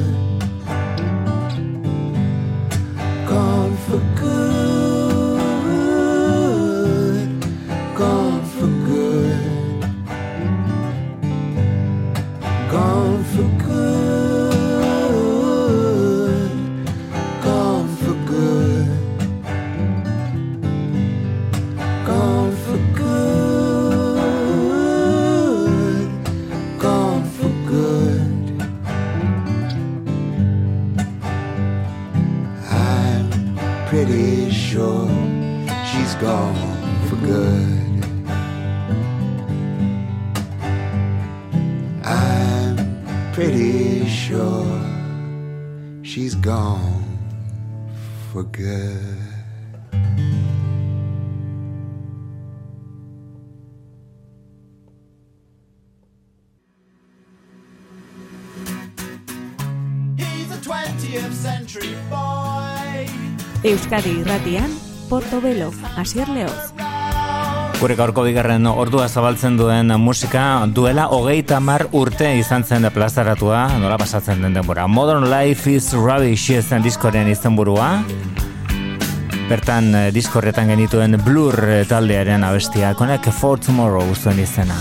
forget. 48.34 48.98
He's 60.18 60.50
a 60.50 60.58
20th 60.66 61.34
century 61.34 61.94
boy. 62.10 63.06
Euskadi 63.64 64.26
irratian, 64.26 64.72
Portobelo, 65.10 65.70
Asier 65.96 66.28
Leoz. 66.28 66.93
Gure 67.84 67.98
gaurko 68.00 68.24
bigarren 68.24 68.64
ordua 68.72 69.10
zabaltzen 69.12 69.58
duen 69.60 69.92
musika 70.00 70.44
duela 70.72 71.10
hogeita 71.12 71.58
mar 71.60 71.84
urte 71.92 72.30
izan 72.40 72.64
zen 72.64 72.88
plazaratua, 72.96 73.66
nola 73.82 73.98
pasatzen 74.00 74.40
den 74.40 74.56
denbora. 74.56 74.88
Modern 74.88 75.28
Life 75.28 75.68
is 75.68 75.92
Rubbish 75.92 76.64
zen 76.64 76.88
diskoren 76.88 77.28
izenburua. 77.28 77.92
Bertan 79.52 79.92
eh, 80.00 80.10
diskorretan 80.16 80.72
genituen 80.72 81.20
Blur 81.28 81.60
eh, 81.60 81.84
taldearen 81.84 82.48
abestia, 82.48 82.96
konek 82.96 83.28
For 83.36 83.60
Tomorrow 83.60 84.16
zuen 84.16 84.40
izena. 84.40 84.80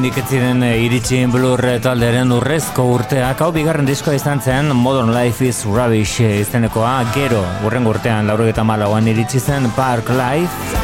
Oraindik 0.00 0.16
ez 0.22 0.30
ziren 0.32 0.62
eh, 0.64 0.78
iritsi 0.80 1.18
Blur 1.28 1.60
talderen 1.84 2.30
urrezko 2.32 2.86
urteak, 2.94 3.42
hau 3.44 3.50
bigarren 3.52 3.84
diskoa 3.84 4.14
izan 4.16 4.40
zen 4.40 4.70
Modern 4.72 5.12
Life 5.12 5.44
is 5.44 5.58
Rubbish 5.68 6.22
eh, 6.24 6.38
izenekoa, 6.40 6.94
gero, 7.12 7.42
urren 7.68 7.84
urtean, 7.84 8.24
laurogeta 8.30 8.64
malauan 8.64 9.10
iritsi 9.12 9.42
zen 9.42 9.68
Park 9.76 10.08
Life, 10.16 10.80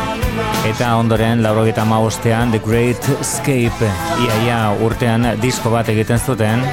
eta 0.68 0.90
ondoren 1.00 1.40
laurogeta 1.40 1.86
maostean 1.88 2.52
The 2.52 2.60
Great 2.60 3.08
Escape, 3.16 3.88
iaia 4.26 4.60
urtean 4.84 5.24
disko 5.40 5.72
bat 5.72 5.88
egiten 5.96 6.20
zuten, 6.20 6.68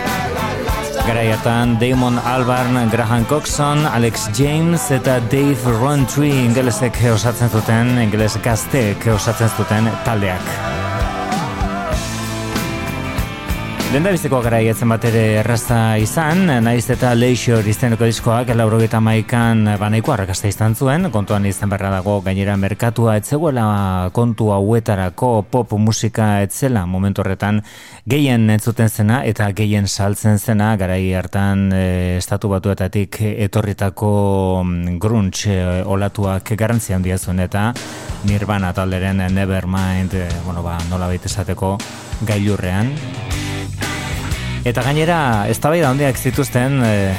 Garaiatan 1.08 1.78
Damon 1.80 2.20
Albarn, 2.28 2.76
Graham 2.92 3.24
Coxon, 3.32 3.88
Alex 3.88 4.28
James 4.36 4.92
eta 4.92 5.22
Dave 5.32 5.80
Rowntree 5.80 6.44
ingelesek 6.44 7.06
osatzen 7.16 7.56
zuten, 7.56 7.96
ingeles 8.04 8.36
gazteek 8.44 9.14
osatzen 9.16 9.56
zuten 9.56 9.94
taldeak. 10.04 10.73
Lenda 13.94 14.10
biziko 14.10 14.40
gara 14.42 14.58
egetzen 14.58 14.90
bat 14.90 15.04
ere 15.06 15.20
errazta 15.44 16.00
izan, 16.02 16.48
naiz 16.66 16.88
eta 16.90 17.12
Leisure 17.14 17.70
izteneko 17.70 18.08
diskoak 18.10 18.48
laurogeita 18.58 18.98
maikan 18.98 19.68
banaiko 19.78 20.16
arrakasta 20.16 20.50
izan 20.50 20.74
zuen, 20.74 21.12
kontuan 21.14 21.46
izan 21.46 21.70
berra 21.70 21.92
dago 21.94 22.16
gainera 22.26 22.56
merkatua 22.58 23.20
etzegoela 23.20 24.10
kontu 24.16 24.50
hauetarako 24.56 25.30
pop 25.52 25.76
musika 25.78 26.42
etzela 26.42 26.88
momentu 26.90 27.22
horretan 27.22 27.62
gehien 28.10 28.50
entzuten 28.56 28.90
zena 28.90 29.22
eta 29.30 29.52
gehien 29.54 29.86
saltzen 29.86 30.42
zena. 30.42 30.72
Garai 30.82 31.14
hartan 31.14 31.70
e, 31.70 31.86
estatu 32.18 32.50
batuetatik 32.50 33.22
etorritako 33.46 34.12
mm, 34.64 34.98
grunge 35.06 35.54
e, 35.54 35.84
olatuak 35.86 36.56
garrantzia 36.58 36.98
handia 36.98 37.22
zuen 37.22 37.46
eta 37.46 37.70
Nirvana 38.26 38.74
talderen 38.74 39.22
Nevermind 39.38 40.18
e, 40.18 40.28
bueno, 40.48 40.66
ba, 40.66 40.80
nola 40.90 41.14
baita 41.14 41.30
esateko 41.30 41.78
gailurrean. 42.26 42.90
Eta 44.64 44.80
gainera, 44.80 45.46
ez 45.52 45.60
da 45.60 45.70
handiak 45.90 46.18
zituzten, 46.18 46.82
e, 46.84 47.14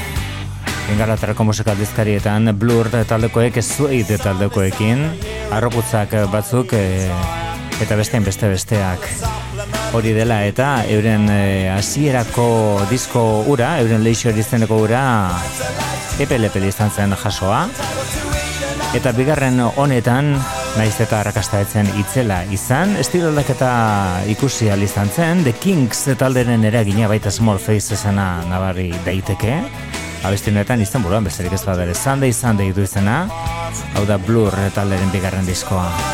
Ingalaterrako 0.92 1.44
musikaldizkarietan 1.44 2.52
Blur 2.56 2.88
taldekoek 2.88 3.60
zueit 3.62 4.08
taldekoekin, 4.22 5.04
arroputzak 5.52 6.12
batzuk 6.32 6.72
e, 6.72 7.10
eta 7.84 7.96
bestein 7.96 8.24
beste 8.24 8.48
besteak 8.48 9.08
hori 9.92 10.12
dela 10.16 10.40
eta 10.48 10.84
euren 10.88 11.28
e, 11.28 11.68
hasierako 11.70 12.80
disko 12.90 13.44
ura, 13.46 13.78
euren 13.82 14.02
leisure 14.02 14.40
izeneko 14.40 14.80
ura 14.82 15.04
epelepeli 16.18 16.72
izan 16.72 16.90
zen 16.90 17.12
jasoa. 17.20 17.66
Eta 18.94 19.12
bigarren 19.12 19.60
honetan, 19.76 20.38
naiz 20.78 20.94
eta 21.00 21.20
arrakasta 21.20 21.60
etzen 21.62 21.88
itzela 22.00 22.40
izan, 22.54 22.96
estilo 22.98 23.28
aldaketa 23.30 23.70
ikusi 24.32 24.70
izan 24.70 25.08
zen, 25.08 25.44
The 25.44 25.52
Kings 25.52 26.08
talderen 26.18 26.64
eragina 26.64 27.08
baita 27.08 27.30
Small 27.30 27.58
Face 27.58 27.94
esena 27.94 28.42
nabarri 28.48 28.90
daiteke. 29.04 29.62
Abesti 30.24 30.50
honetan 30.50 30.80
izan 30.80 31.02
buruan, 31.02 31.24
bezerik 31.24 31.52
ez 31.52 31.64
badere 31.64 31.94
Sunday 31.94 32.32
Sunday 32.32 32.72
du 32.72 32.82
izena, 32.82 33.28
hau 33.94 34.04
da 34.06 34.18
Blur 34.18 34.54
talderen 34.74 35.10
bigarren 35.12 35.46
diskoa. 35.46 36.13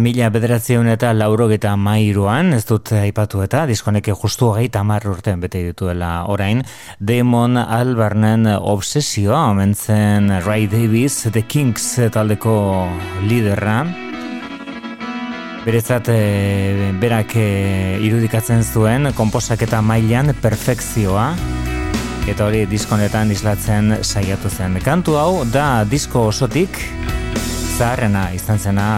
Mila 0.00 0.30
bederatzen 0.32 0.88
eta 0.90 1.12
laurogeta 1.14 1.74
mairuan, 1.76 2.54
ez 2.56 2.64
dut 2.68 2.92
aipatu 2.96 3.42
eta, 3.44 3.66
diskoneke 3.68 4.14
justu 4.16 4.50
hogei 4.50 4.68
tamar 4.72 5.04
urtean 5.08 5.40
bete 5.42 5.62
dituela 5.66 6.24
orain, 6.32 6.62
Damon 6.98 7.58
Albarnen 7.60 8.48
obsesioa, 8.56 9.50
omentzen 9.52 10.30
Ray 10.46 10.66
Davis, 10.70 11.22
The 11.30 11.42
Kings 11.42 11.92
taldeko 12.12 12.54
liderra, 13.28 13.82
Berezat, 15.60 16.08
e, 16.08 16.92
berak 17.02 17.34
e, 17.36 17.48
irudikatzen 18.00 18.64
zuen, 18.64 19.10
komposak 19.12 19.66
eta 19.66 19.82
mailan 19.84 20.32
perfekzioa, 20.40 21.26
eta 22.32 22.46
hori 22.46 22.64
diskonetan 22.70 23.28
islatzen 23.34 23.98
saiatu 24.00 24.48
zen. 24.48 24.80
Kantu 24.80 25.20
hau, 25.20 25.44
da 25.52 25.84
disko 25.84 26.30
osotik, 26.30 26.80
zaharrena 27.76 28.30
izan 28.36 28.58
zena 28.58 28.88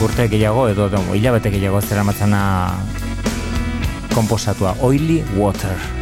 urte 0.00 0.28
gehiago 0.32 0.66
edo 0.72 0.88
hilabete 1.12 1.52
gehiago 1.52 1.80
zera 1.80 2.04
matzana 2.04 2.42
komposatua 4.14 4.76
Oily 4.80 5.22
Water. 5.36 5.99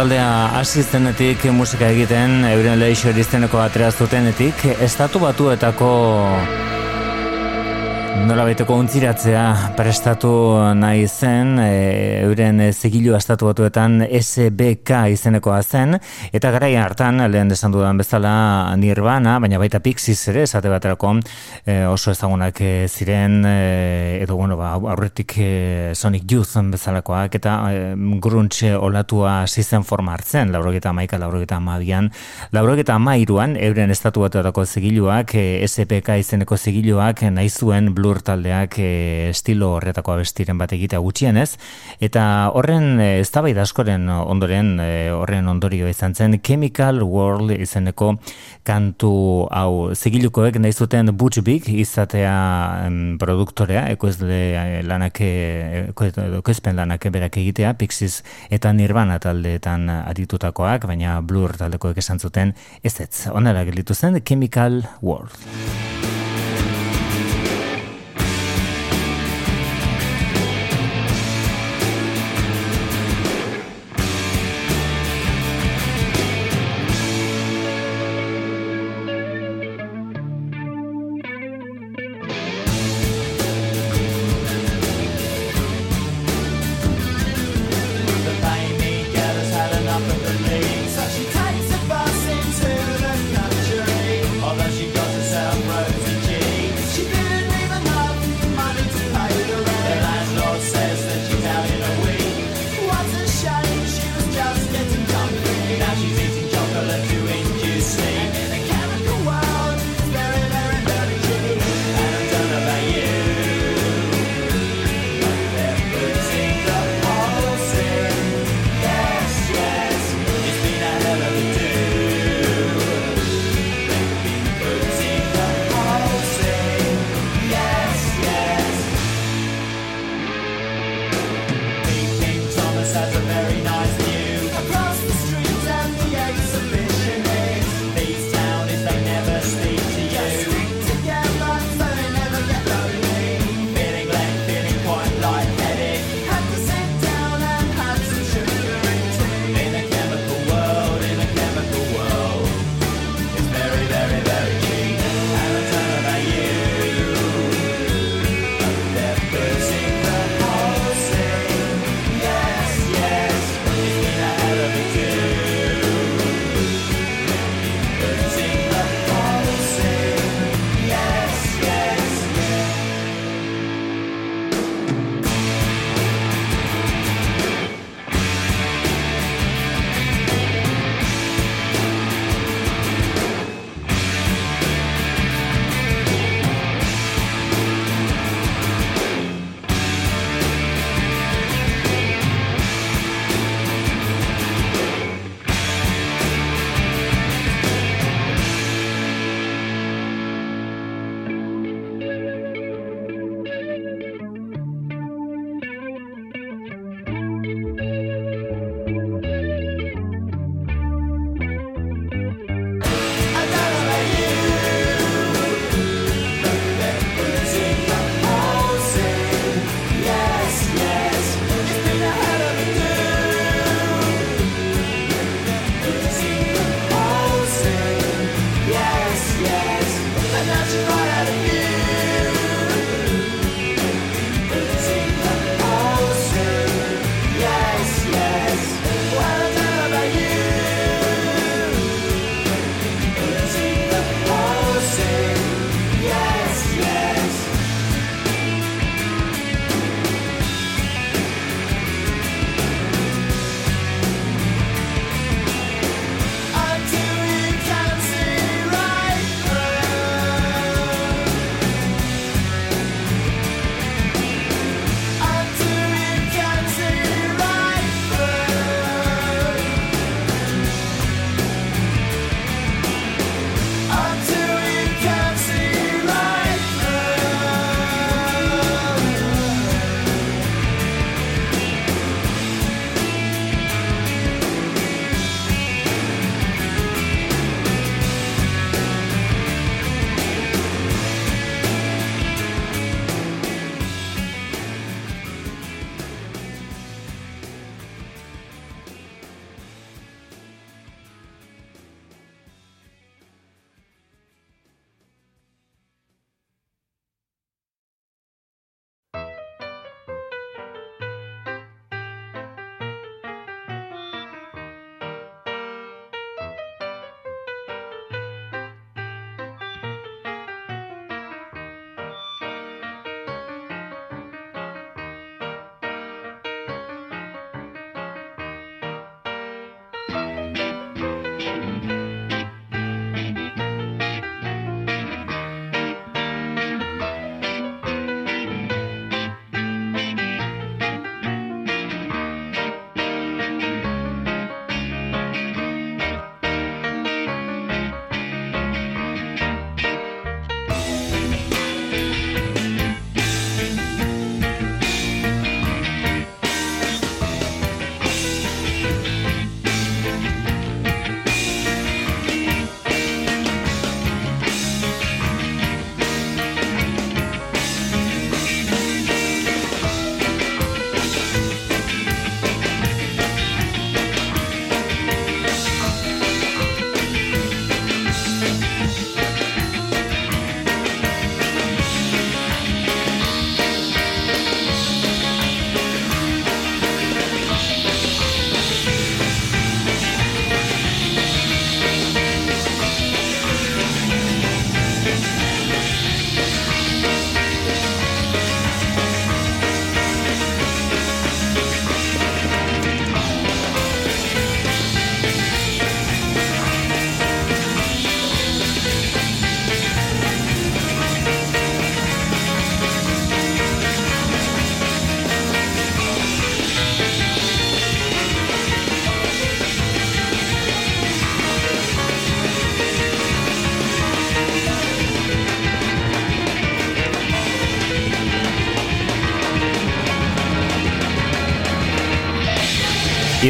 Taldea 0.00 0.56
hasi 0.56 0.80
zenetik 0.82 1.42
musika 1.52 1.90
egiten, 1.92 2.38
euren 2.54 2.80
leixo 2.80 3.10
erizteneko 3.10 3.60
atrea 3.60 3.90
zutenetik, 3.92 4.64
estatu 4.88 5.20
batuetako 5.26 5.92
Nola 8.20 8.44
baiteko 8.44 8.74
untziratzea 8.76 9.72
prestatu 9.78 10.30
nahi 10.76 11.06
zen, 11.08 11.54
e, 11.62 11.68
euren 12.26 12.58
zigilu 12.68 13.14
estatu 13.16 13.46
batuetan 13.48 14.02
SBK 14.04 15.06
izenekoa 15.14 15.62
zen, 15.62 15.96
eta 16.36 16.50
garai 16.52 16.74
hartan, 16.76 17.22
lehen 17.32 17.48
desan 17.48 17.72
dudan 17.72 17.96
bezala 18.00 18.32
Nirvana, 18.76 19.38
baina 19.40 19.60
baita 19.62 19.80
Pixies 19.80 20.18
ere, 20.28 20.42
esate 20.44 20.68
baterako 20.68 21.14
e, 21.64 21.86
oso 21.88 22.12
ezagunak 22.12 22.60
e, 22.60 22.88
ziren, 22.88 23.38
e, 23.48 24.20
edo 24.20 24.36
bueno, 24.36 24.58
ba, 24.60 24.74
aurretik 24.74 25.34
e, 25.38 25.50
Sonic 25.94 26.28
Youth 26.30 26.60
bezalakoak, 26.74 27.40
eta 27.40 27.56
e, 27.72 27.94
gruntxe 28.20 28.74
olatua 28.76 29.46
zizen 29.46 29.82
forma 29.82 30.12
hartzen, 30.12 30.52
laurogeta 30.52 30.92
maika, 30.92 31.18
laurogeta 31.18 31.56
amabian, 31.56 32.12
laurogeta 32.52 33.00
amairuan, 33.00 33.56
euren 33.56 33.90
estatu 33.90 34.26
batuetako 34.26 34.66
zigiluak, 34.66 35.34
e, 35.34 35.64
SBK 35.64 36.20
izeneko 36.20 36.60
zigiluak 36.60 37.24
nahi 37.32 37.48
zuen 37.48 37.94
Blur 38.10 38.24
taldeak 38.26 38.74
e, 38.82 39.30
estilo 39.30 39.68
horretako 39.76 40.16
abestiren 40.16 40.58
bat 40.58 40.72
egitea 40.74 40.98
gutxienez. 40.98 41.52
Eta 42.02 42.22
horren 42.58 42.98
e, 42.98 43.20
eztabaida 43.20 43.62
askoren 43.62 44.08
ondoren 44.10 44.72
e, 44.82 44.88
horren 45.14 45.46
ondorio 45.46 45.86
izan 45.86 46.16
zen 46.18 46.34
Chemical 46.42 47.04
World 47.04 47.54
izeneko 47.54 48.16
kantu 48.66 49.12
hau. 49.54 49.94
Zigilukoek 49.94 50.58
nahi 50.58 50.74
zuten 50.74 51.12
Butch 51.14 51.44
Big 51.46 51.68
izatea 51.70 52.34
em, 52.88 52.98
produktorea 53.22 53.84
ekoizle 53.94 54.40
lanak 54.90 55.22
ekoizpen 55.22 56.82
lanak 56.82 57.06
berak 57.14 57.38
egitea 57.38 57.76
Pixies 57.78 58.24
eta 58.50 58.74
Nirvana 58.74 59.20
taldeetan 59.22 59.86
aditutakoak 60.00 60.88
baina 60.90 61.20
Blur 61.22 61.54
taldekoek 61.62 62.02
esan 62.02 62.18
zuten 62.18 62.56
ez 62.82 62.96
ez 62.98 63.28
onera 63.30 63.62
gelitu 63.70 63.94
zen 63.94 64.18
Chemical 64.26 64.82
World 64.98 65.38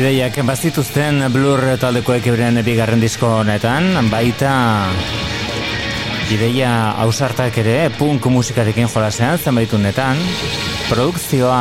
Ideiak 0.01 0.39
bazituzten 0.49 1.27
Blur 1.29 1.61
taldekoek 1.77 2.25
euren 2.31 2.57
bigarren 2.65 3.03
disko 3.03 3.29
honetan, 3.43 3.91
baita 4.09 4.53
ideia 6.33 6.71
ausartak 7.05 7.59
ere 7.61 7.75
punk 7.99 8.31
musikarekin 8.33 8.89
jolasean 8.89 9.37
zenbaitunetan, 9.37 10.23
produkzioa 10.89 11.61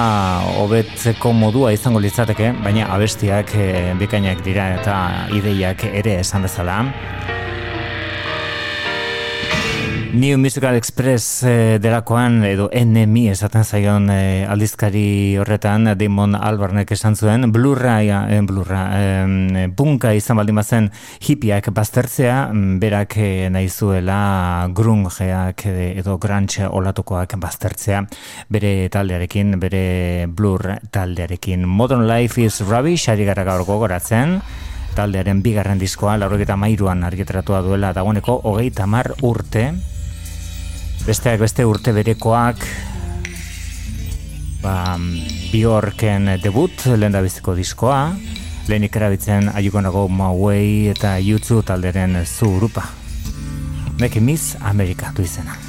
hobetzeko 0.62 1.34
modua 1.36 1.74
izango 1.76 2.00
litzateke, 2.00 2.54
baina 2.64 2.88
abestiak 2.96 3.52
e, 3.60 3.68
bikainak 4.00 4.46
dira 4.48 4.70
eta 4.78 4.96
ideiak 5.36 5.84
ere 5.92 6.22
esan 6.22 6.48
bezala. 6.48 6.80
New 10.20 10.38
Musical 10.38 10.76
Express 10.76 11.44
eh, 11.48 11.80
delakoan 11.80 12.42
edo 12.44 12.66
NMI 12.76 13.30
esaten 13.32 13.64
zaion 13.64 14.10
eh, 14.12 14.44
aldizkari 14.52 15.38
horretan 15.40 15.88
Damon 15.96 16.34
Albarnek 16.36 16.90
esan 16.92 17.16
zuen 17.16 17.46
blurra, 17.56 17.94
eh, 18.04 18.42
blurra 18.44 18.82
eh, 18.98 19.70
punka 19.72 20.12
izan 20.12 20.36
baldin 20.42 20.58
bazen 20.60 20.90
hipiak 21.24 21.70
baztertzea 21.72 22.50
mm, 22.52 22.74
berak 22.82 23.16
eh, 23.16 23.48
nahi 23.48 23.70
zuela 23.72 24.68
grungeak 24.76 25.64
edo 25.72 26.18
grunge 26.20 26.68
olatukoak 26.68 27.38
baztertzea. 27.40 28.02
Bere 28.52 28.90
taldearekin, 28.92 29.56
bere 29.62 30.28
blur 30.28 30.82
taldearekin. 30.92 31.64
Modern 31.64 32.04
Life 32.10 32.44
is 32.44 32.60
Rubbish 32.60 33.08
ari 33.08 33.24
gara 33.30 33.46
gaur 33.48 33.64
gogoratzen. 33.64 34.42
Taldearen 35.00 35.40
bigarren 35.46 35.80
diskoa, 35.80 36.18
laurogeta 36.20 36.60
mairuan 36.60 37.08
argitaratua 37.08 37.64
duela 37.64 37.94
dagoeneko 37.96 38.42
hogeita 38.52 38.90
mar 38.90 39.14
urte 39.22 39.70
besteak 41.10 41.40
beste 41.42 41.66
urte 41.66 41.90
berekoak 41.96 42.60
ba, 44.62 44.74
Bjorken 45.50 46.36
debut 46.44 46.86
lehen 46.94 47.16
da 47.16 47.24
biziko 47.26 47.56
diskoa. 47.58 48.12
Lehenik 48.70 49.00
erabitzen 49.00 49.50
ayukonago 49.50 50.04
Mauei 50.14 50.92
eta 50.92 51.16
Jutsu 51.18 51.64
talderen 51.66 52.20
zu 52.26 52.52
grupa 52.60 52.86
Neki 54.00 54.22
Miss 54.22 54.54
Amerika 54.62 55.10
du 55.18 55.26
izena 55.26 55.69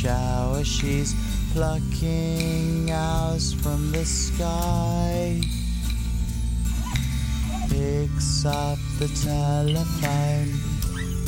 shower. 0.00 0.64
She's 0.64 1.14
plucking 1.52 2.90
hours 2.90 3.52
from 3.52 3.92
the 3.92 4.04
sky. 4.04 5.42
Picks 7.68 8.46
up 8.46 8.78
the 8.98 9.08
telephone 9.22 10.48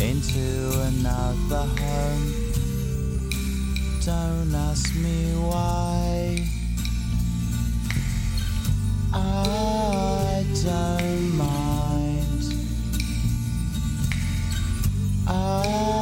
into 0.01 0.47
another 0.89 1.67
home. 1.81 2.33
Don't 4.07 4.55
ask 4.55 4.95
me 4.97 5.35
why. 5.37 6.49
I 9.13 10.47
don't 10.65 11.37
mind. 11.37 12.43
I 15.29 16.02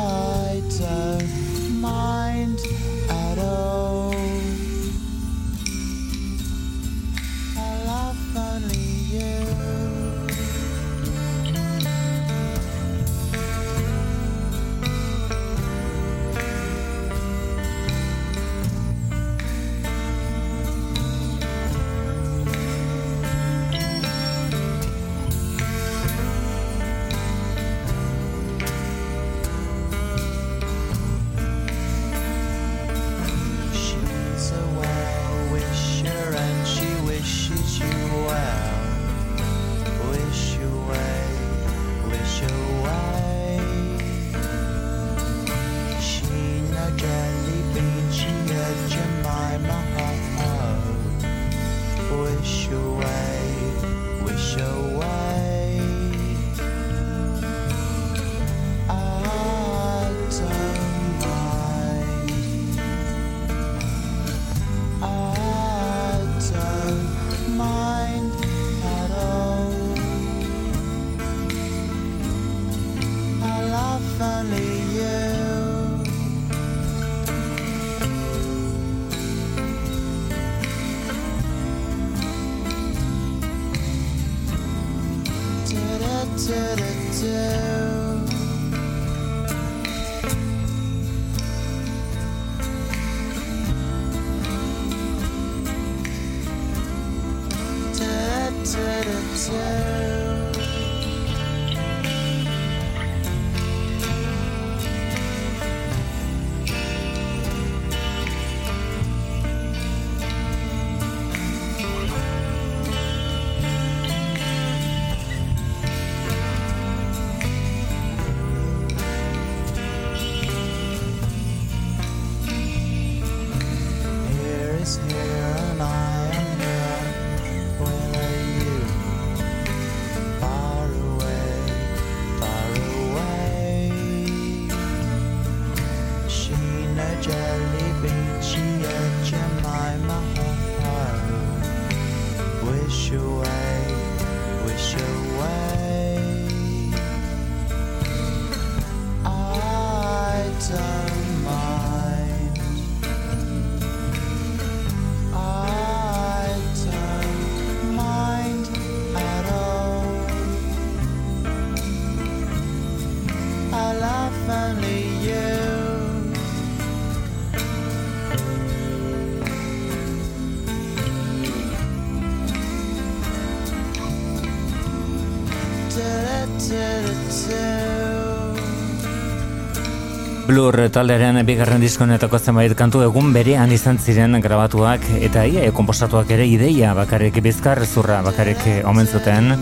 Blur 180.50 180.74
taldearen 180.90 181.38
bigarren 181.46 181.80
diskonetako 181.84 182.40
zenbait 182.42 182.72
kantu 182.74 183.04
egun 183.06 183.28
berean 183.32 183.70
izan 183.70 184.00
ziren 184.02 184.34
grabatuak 184.42 185.04
eta 185.28 185.44
ia 185.46 185.70
konposatuak 185.72 186.32
ere 186.34 186.48
ideia 186.50 186.90
bakarrik 186.98 187.38
bizkar 187.44 187.80
zurra 187.86 188.18
bakarrik 188.26 188.58
omen 188.90 189.06
zuten. 189.06 189.54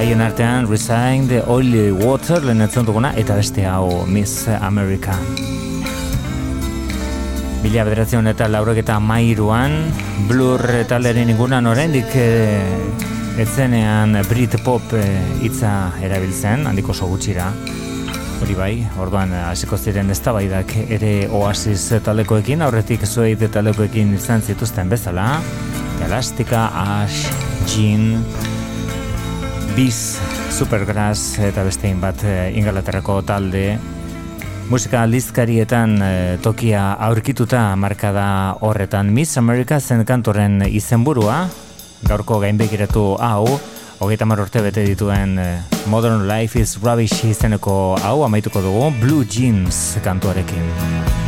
Haien 0.00 0.20
artean 0.20 0.66
Resign 0.68 1.28
the 1.30 1.44
Oily 1.46 1.92
Water 1.92 2.42
lehenetzen 2.42 2.90
duguna 2.90 3.14
eta 3.16 3.38
beste 3.38 3.64
hau 3.70 4.02
Miss 4.06 4.48
America. 4.58 5.14
Mila 7.62 7.86
bederatzen 7.86 8.26
eta 8.26 8.50
laurek 8.50 8.82
eta 8.82 8.98
mairuan 8.98 9.78
Blur 10.26 10.66
taldearen 10.90 11.30
ingunan 11.30 11.70
oraindik 11.70 12.16
e, 12.18 12.26
etzenean 13.38 14.18
Brit 14.28 14.58
Pop 14.64 14.92
e, 14.92 15.06
hitza 15.44 15.92
erabiltzen 16.04 16.66
handiko 16.68 16.92
oso 16.92 17.08
gutxira 17.08 17.52
Hori 18.42 18.56
bai, 18.58 18.72
orduan 18.98 19.30
eh, 19.30 19.40
hasiko 19.46 19.76
ziren 19.78 20.10
eztabaidak 20.10 20.72
ere 20.90 21.28
Oasis 21.30 21.84
talekoekin, 22.02 22.64
aurretik 22.66 23.04
zueit 23.06 23.44
talekoekin 23.54 24.10
izan 24.16 24.42
zituzten 24.42 24.90
bezala. 24.90 25.36
Elastika, 26.02 26.64
Ash, 26.74 27.28
Jean, 27.70 28.24
Biz, 29.76 30.00
Supergrass 30.58 31.38
eta 31.38 31.62
bestein 31.62 32.02
bat 32.02 32.26
eh, 32.26 32.50
ingalaterrako 32.58 33.20
talde. 33.30 33.78
Musika 34.72 35.04
aldizkarietan 35.06 35.94
eh, 36.02 36.36
tokia 36.42 36.96
aurkituta 37.06 37.68
markada 37.78 38.26
horretan 38.66 39.14
Miss 39.14 39.38
America 39.38 39.78
zen 39.78 40.02
kantoren 40.08 40.64
izenburua, 40.66 41.44
gaurko 42.08 42.40
gainbekiratu 42.42 43.04
hau, 43.22 43.58
hogeita 44.02 44.26
mar 44.26 44.42
urte 44.42 44.62
bete 44.64 44.84
dituen 44.86 45.38
eh, 45.38 45.58
Modern 45.86 46.26
Life 46.28 46.58
is 46.58 46.76
Rubbish 46.82 47.24
izeneko 47.28 47.96
hau 48.02 48.22
amaituko 48.26 48.62
dugu 48.64 48.90
Blue 49.00 49.24
Jeans 49.24 49.84
kantuarekin. 50.04 51.21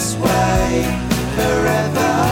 this 0.00 0.16
way 0.16 0.82
forever. 1.36 2.29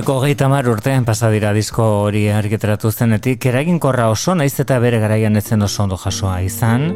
euneko 0.00 0.14
hogeita 0.16 0.46
mar 0.48 0.64
urtean 0.64 1.04
pasadira 1.04 1.50
disko 1.52 1.84
hori 2.06 2.22
argiteratu 2.32 2.88
zenetik, 2.88 3.44
eraginkorra 3.44 4.06
oso 4.08 4.32
naiz 4.32 4.54
eta 4.62 4.78
bere 4.80 4.96
garaian 4.96 5.36
ezen 5.36 5.60
oso 5.60 5.82
ondo 5.82 5.98
jasoa 6.00 6.38
izan, 6.40 6.86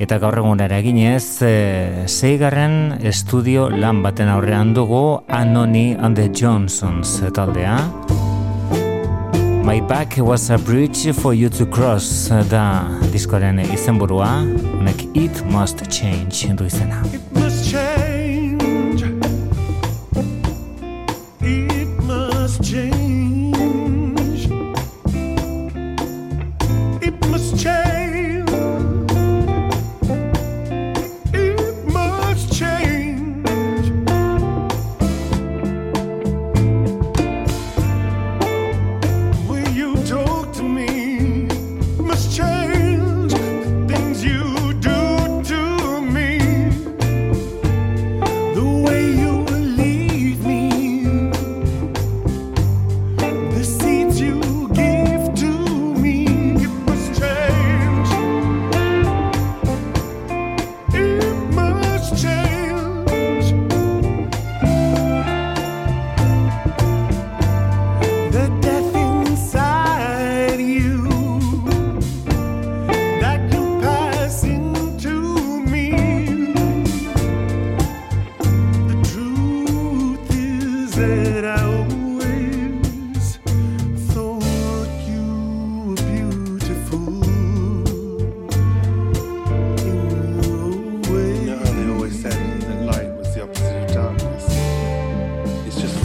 eta 0.00 0.16
gaur 0.16 0.38
egun 0.40 0.64
eraginez, 0.64 1.42
e, 1.44 1.50
eh, 1.50 2.06
zeigarren 2.08 3.04
estudio 3.04 3.68
lan 3.68 4.00
baten 4.00 4.32
aurrean 4.32 4.72
dugu 4.72 5.20
Anoni 5.28 5.92
and 5.92 6.16
the 6.16 6.30
Johnsons 6.32 7.20
taldea. 7.36 7.76
My 9.62 9.82
back 9.82 10.16
was 10.16 10.48
a 10.48 10.56
bridge 10.56 11.12
for 11.12 11.34
you 11.34 11.50
to 11.50 11.66
cross 11.66 12.30
da 12.48 12.88
diskoaren 13.12 13.60
izenburua, 13.60 14.38
honek 14.78 15.04
It 15.12 15.44
Must 15.50 15.84
Change 15.90 16.56
du 16.56 16.64
izena. 16.64 17.19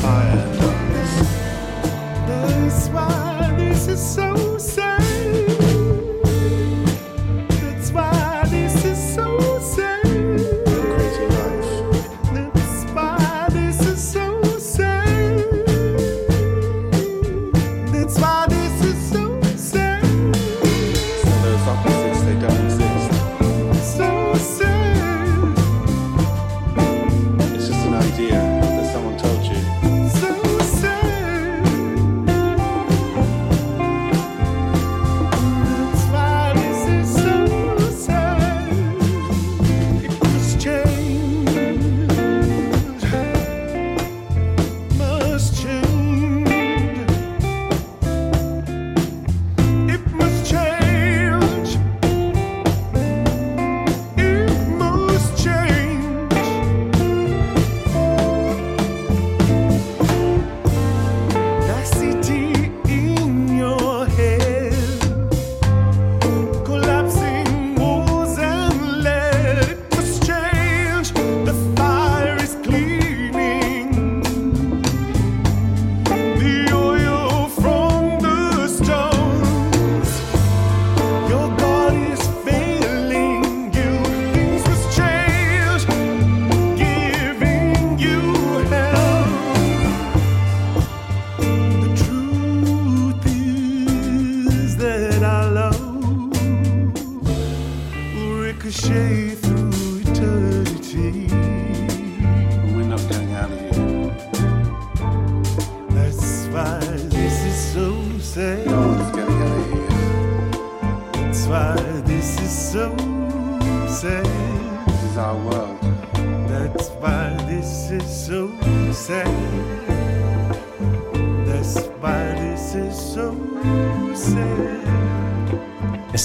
fire. 0.05 0.45
That's 2.27 2.89
why 2.89 3.53
this 3.57 3.87
is 3.87 4.15
so. 4.15 4.44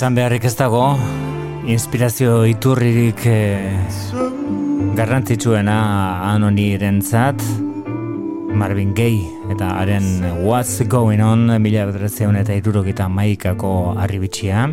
esan 0.00 0.14
beharrik 0.16 0.46
ez 0.48 0.54
dago 0.56 0.84
inspirazio 1.68 2.38
iturririk 2.48 3.20
e, 3.28 3.40
garrantzitsuena 4.96 5.74
anoni 6.30 6.70
erentzat 6.72 7.44
Marvin 8.56 8.94
Gaye 8.96 9.52
eta 9.52 9.74
haren 9.82 10.24
What's 10.40 10.80
Going 10.88 11.20
On 11.20 11.52
mila 11.60 11.84
bedrezeun 11.90 12.40
eta 12.40 12.56
irurokita 12.56 13.10
maikako 13.12 13.74
arribitxia 14.00 14.70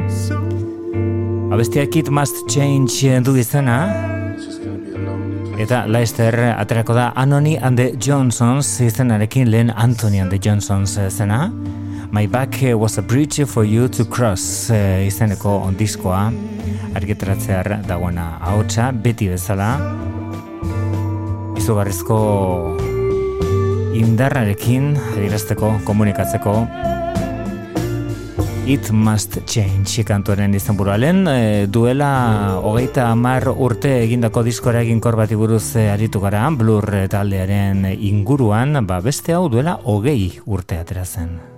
abestiak 1.51 1.99
It 1.99 2.07
Must 2.07 2.47
Change 2.47 3.11
eh, 3.11 3.19
du 3.19 3.35
izena 3.35 3.81
Eta 5.59 5.83
Leicester 5.91 6.39
aterako 6.53 6.95
da 6.95 7.11
Anoni 7.19 7.57
and 7.59 7.75
the 7.75 7.91
Johnsons 7.99 8.77
izenarekin 8.79 9.51
lehen 9.51 9.75
Anthony 9.75 10.21
and 10.23 10.31
the 10.31 10.39
Johnsons 10.39 10.95
eh, 11.01 11.09
zena. 11.09 11.49
My 12.11 12.25
Back 12.27 12.61
Was 12.73 12.97
a 12.97 13.01
Bridge 13.01 13.45
for 13.45 13.65
You 13.65 13.89
to 13.89 14.05
Cross 14.05 14.69
e, 14.71 15.05
izeneko 15.07 15.57
ondiskoa 15.67 16.29
argitaratzear 16.95 17.83
dagoena 17.87 18.37
ahotsa 18.41 18.91
beti 18.91 19.27
bezala. 19.27 19.73
Izugarrizko 21.59 22.19
indarrarekin 23.97 24.93
adirazteko 25.17 25.73
komunikatzeko. 25.83 26.55
It 28.67 28.91
Must 28.91 29.41
Change 29.47 30.03
kantuaren 30.07 30.55
izenburuaren 30.55 31.27
e, 31.27 31.35
eh, 31.35 31.67
duela 31.67 32.61
hogeita 32.63 33.09
hamar 33.11 33.49
urte 33.51 33.93
egindako 34.05 34.45
diskora 34.47 34.81
eginkor 34.87 35.19
bati 35.19 35.35
buruz 35.35 35.75
e, 35.75 35.89
aritu 35.91 36.23
gara 36.23 36.47
Blur 36.55 36.87
taldearen 37.11 37.85
inguruan 37.99 38.79
ba 38.87 39.01
beste 39.01 39.35
hau 39.35 39.47
duela 39.51 39.79
hogei 39.83 40.39
urte 40.45 40.79
atera 40.79 41.05
zen. 41.05 41.56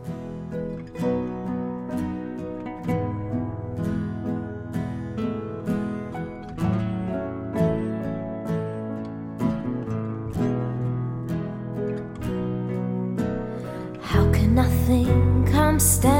think 14.89 15.53
I'm 15.53 15.79
standing. 15.79 16.18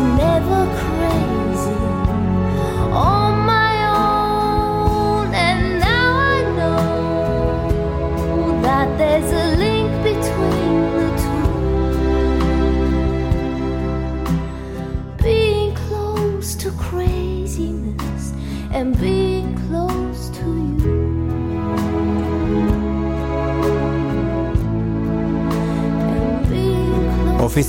never 0.00 0.66
crazy. 0.76 1.29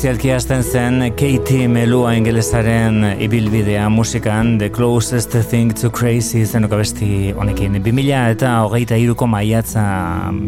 ofizialki 0.02 0.32
hasten 0.34 0.64
zen 0.64 1.04
Katie 1.14 1.68
Melua 1.70 2.16
ingelesaren 2.18 3.04
ibilbidea 3.22 3.84
musikan 3.94 4.56
The 4.58 4.72
Closest 4.74 5.36
Thing 5.52 5.76
to 5.78 5.92
Crazy 5.94 6.42
zenoko 6.46 6.80
besti 6.80 7.36
honekin. 7.38 7.78
2000 7.86 8.32
eta 8.34 8.56
hogeita 8.64 8.98
iruko 8.98 9.28
maiatza, 9.30 9.84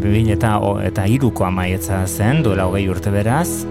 2000 0.02 0.34
eta, 0.34 0.56
o, 0.58 0.80
eta 0.82 1.04
iruko 1.06 1.46
maiatza 1.54 2.00
zen, 2.08 2.42
duela 2.42 2.66
hogei 2.66 2.88
urte 2.90 3.12
beraz. 3.14 3.62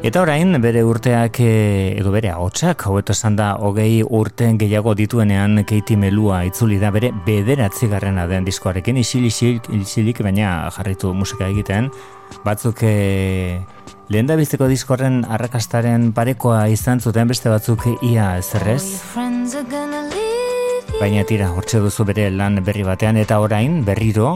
Eta 0.00 0.22
orain, 0.22 0.56
bere 0.64 0.80
urteak 0.80 1.42
e, 1.44 1.52
edo 2.00 2.08
bere 2.14 2.32
hotxak, 2.32 2.86
hau 2.88 2.96
eta 2.96 3.12
da 3.36 3.50
hogei 3.60 4.00
urten 4.02 4.56
gehiago 4.56 4.94
dituenean 4.94 5.62
Katie 5.68 5.98
Melua 5.98 6.46
itzuli 6.48 6.78
da 6.78 6.90
bere 6.90 7.12
bederatzi 7.26 7.86
garrena 7.86 8.26
den 8.26 8.46
diskoarekin, 8.46 8.96
isil, 8.96 9.26
isil, 9.26 9.60
isilik, 9.76 10.22
baina 10.22 10.70
jarritu 10.72 11.12
musika 11.12 11.46
egiten, 11.48 11.90
batzuk 12.46 12.82
e, 12.82 13.60
Lehen 14.10 14.26
da 14.26 14.34
biziko 14.34 14.66
diskorren 14.66 15.20
arrakastaren 15.22 16.08
parekoa 16.10 16.64
izan 16.74 16.98
zuten 16.98 17.28
beste 17.30 17.46
batzuk 17.52 17.84
ia 18.02 18.32
zerrez. 18.42 18.82
Baina 20.98 21.22
tira, 21.28 21.52
hortxe 21.54 21.78
duzu 21.84 22.08
bere 22.08 22.26
lan 22.34 22.58
berri 22.66 22.82
batean 22.82 23.20
eta 23.22 23.38
orain 23.38 23.84
berriro 23.86 24.32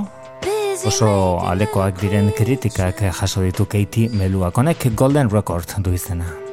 oso 0.86 1.10
alekoak 1.50 1.98
diren 1.98 2.30
kritikak 2.38 3.02
jaso 3.18 3.42
ditu 3.42 3.66
Katie 3.66 4.14
Meluak. 4.14 4.62
Honek 4.62 4.92
Golden 4.94 5.30
Record 5.34 5.74
du 5.82 5.98
izena. 5.98 6.43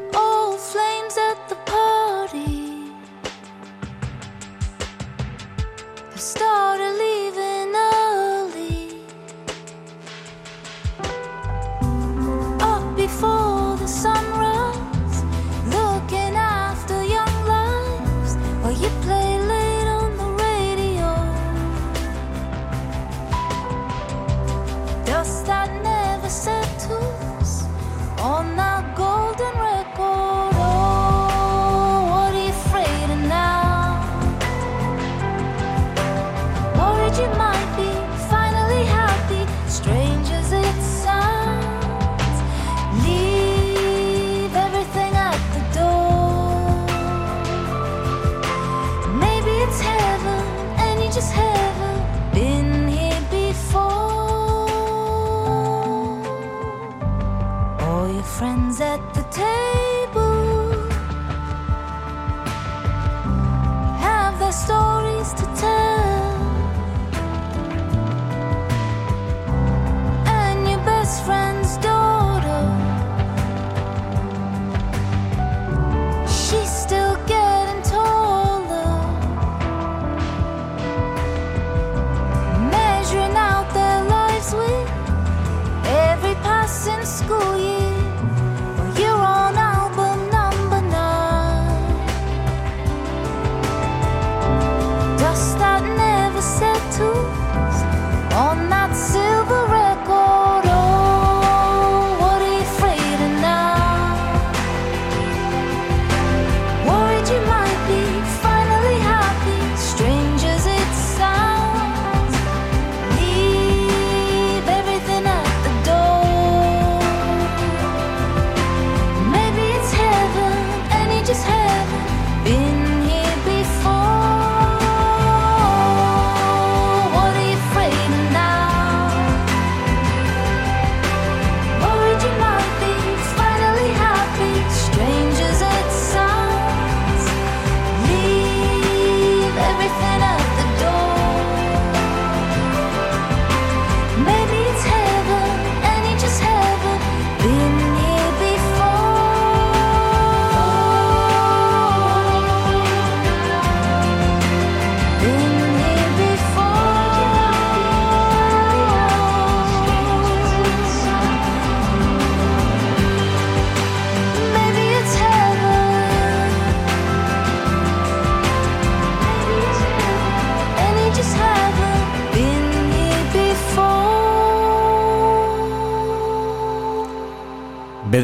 take 59.31 59.70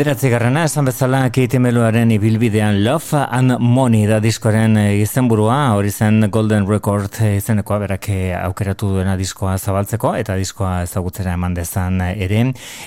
Bederatzi 0.07 0.29
garrana, 0.31 0.61
esan 0.63 0.85
bezala 0.87 1.17
Katie 1.35 1.59
Meloaren 1.59 2.13
ibilbidean 2.15 2.77
Love 2.85 3.25
and 3.27 3.57
Money 3.59 4.05
da 4.07 4.21
diskoren 4.23 4.77
eh, 4.79 5.01
izenburua, 5.01 5.73
hori 5.75 5.89
zen 5.91 6.29
Golden 6.31 6.63
Record 6.63 7.17
izenekoa 7.27 7.81
berak 7.81 8.07
eh, 8.13 8.29
aukeratu 8.37 8.93
duena 8.93 9.17
diskoa 9.19 9.57
zabaltzeko 9.57 10.13
eta 10.15 10.37
diskoa 10.39 10.85
ezagutzera 10.85 11.33
eman 11.35 11.57
dezan 11.57 11.99
eh, 12.05 12.13
ere. 12.23 12.45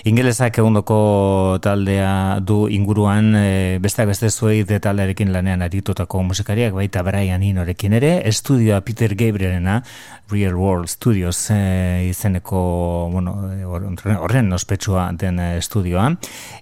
Ingelesak 0.09 0.63
egundoko 0.63 1.59
taldea 1.61 2.39
du 2.41 2.63
inguruan 2.73 3.37
besteak 3.85 4.09
beste 4.15 4.33
zuei 4.33 4.63
de 4.65 4.81
taldearekin 4.81 5.35
lanean 5.37 5.61
aritutako 5.69 6.23
musikariak 6.31 6.73
baita 6.73 7.05
Brian 7.05 7.45
Inorekin 7.45 7.99
ere, 8.01 8.15
estudioa 8.33 8.81
Peter 8.81 9.13
Gabrielena, 9.13 9.83
Real 10.31 10.55
World 10.55 10.89
Studios 10.89 11.51
eh, 11.51 12.07
izeneko 12.11 13.09
bueno, 13.13 13.35
eh, 13.53 13.65
horren 13.65 14.53
ospetsua 14.53 15.11
den 15.13 15.39
eh, 15.39 15.57
estudioa 15.59 16.07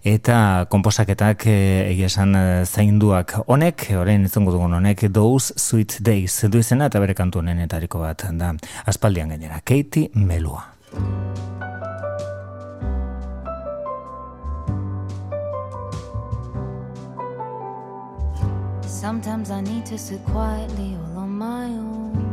eta 0.05 0.67
konposaketak 0.71 1.47
egia 1.51 2.09
esan 2.09 2.35
zainduak 2.65 3.35
honek, 3.47 3.89
orain 3.99 4.25
izango 4.25 4.55
dugun 4.55 4.79
honek 4.79 5.07
Those 5.13 5.55
Sweet 5.57 5.99
Days 6.01 6.41
du 6.49 6.63
izena 6.63 6.89
eta 6.89 7.01
bere 7.01 7.15
kantu 7.15 7.43
honenetariko 7.43 8.01
bat 8.01 8.25
da. 8.33 8.55
Aspaldian 8.87 9.35
gainera 9.35 9.61
Katie 9.65 10.11
Melua. 10.15 10.65
Sometimes 18.87 19.51
I 19.51 19.61
need 19.61 19.87
to 19.87 19.97
sit 19.97 20.25
quietly 20.27 20.97
all 20.97 21.19
on 21.23 21.31
my 21.31 21.67
own. 21.67 22.28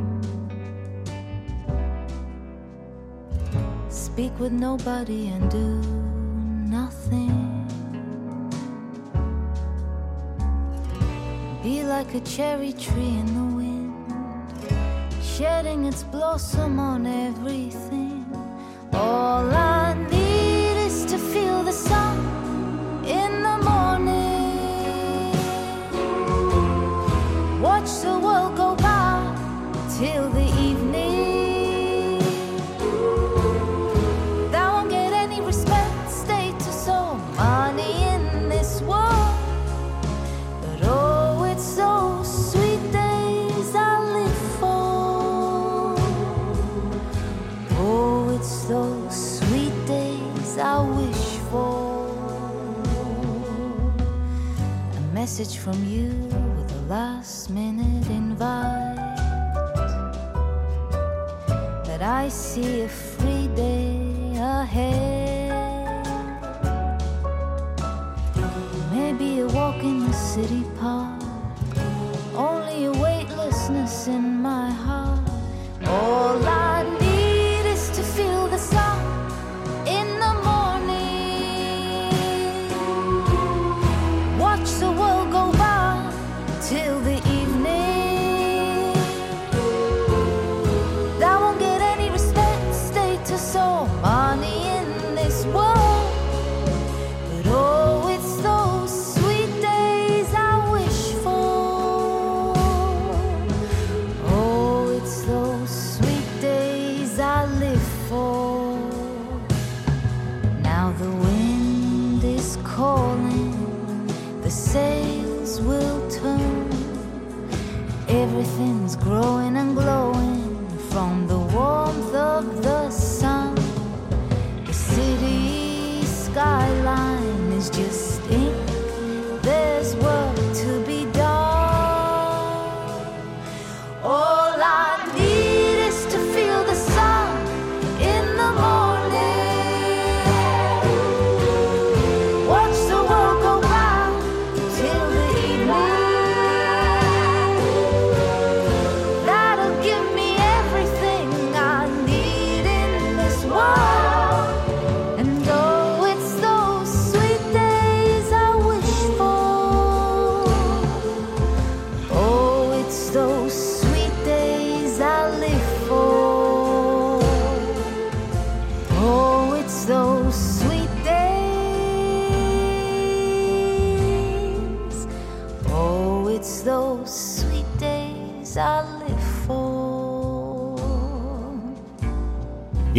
Speak 3.95 4.37
with 4.39 4.51
nobody 4.51 5.29
and 5.29 5.49
do 5.49 5.81
nothing. 6.69 7.65
Be 11.63 11.83
like 11.83 12.13
a 12.13 12.19
cherry 12.19 12.73
tree 12.73 13.15
in 13.21 13.25
the 13.25 13.55
wind, 13.55 14.13
shedding 15.23 15.85
its 15.85 16.03
blossom 16.03 16.77
on 16.77 17.05
everything. 17.07 18.25
All 18.93 19.49
I 19.49 19.93
need 20.11 20.75
is 20.85 21.05
to 21.05 21.17
feel 21.17 21.63
the 21.63 21.71
sun 21.71 22.17
in 23.05 23.41
the 23.47 23.57
morning. 23.63 25.31
Watch 27.61 27.89
the 28.01 28.19
world 28.19 28.57
go 28.57 28.75
by 28.75 29.23
till 29.97 30.29
the 30.31 30.44
message 55.25 55.57
from 55.57 55.83
you 55.89 56.09
with 56.55 56.71
a 56.71 56.81
last 56.87 57.49
minute 57.49 58.07
invite. 58.11 58.95
That 61.87 62.03
I 62.03 62.29
see 62.29 62.81
a 62.81 62.87
free 62.87 63.47
day 63.55 64.35
ahead. 64.37 65.49
Maybe 68.91 69.39
a 69.39 69.47
walk 69.47 69.81
in 69.83 70.05
the 70.05 70.13
city 70.13 70.63
park. 70.79 71.23
Only 72.35 72.85
a 72.85 72.91
weightlessness 72.91 74.07
in 74.07 74.43
my 74.43 74.69
heart. 74.69 75.14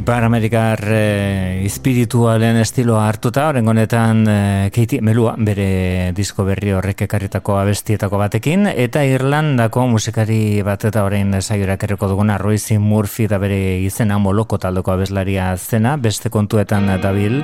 Ipar 0.07 0.23
Amerikar 0.23 0.79
e, 0.87 1.67
espiritualen 1.67 2.61
estiloa 2.63 3.09
hartuta, 3.09 3.49
oren 3.51 3.67
honetan 3.67 4.21
e, 4.31 4.35
Katie 4.71 5.03
Melua 5.03 5.33
bere 5.35 6.13
disko 6.15 6.45
berri 6.47 6.71
horrek 6.71 7.01
ekarritako 7.09 7.57
abestietako 7.59 8.21
batekin, 8.21 8.69
eta 8.71 9.01
Irlandako 9.03 9.89
musikari 9.91 10.63
bat 10.63 10.85
eta 10.87 11.03
orain 11.03 11.35
saiorak 11.41 11.83
erreko 11.89 12.07
duguna 12.13 12.37
Royce 12.39 12.79
Murphy 12.79 13.27
da 13.27 13.41
bere 13.43 13.81
izena 13.83 14.21
moloko 14.23 14.61
taldeko 14.63 14.93
abeslaria 14.95 15.49
zena, 15.57 15.97
beste 15.97 16.31
kontuetan 16.31 16.87
dabil, 17.03 17.41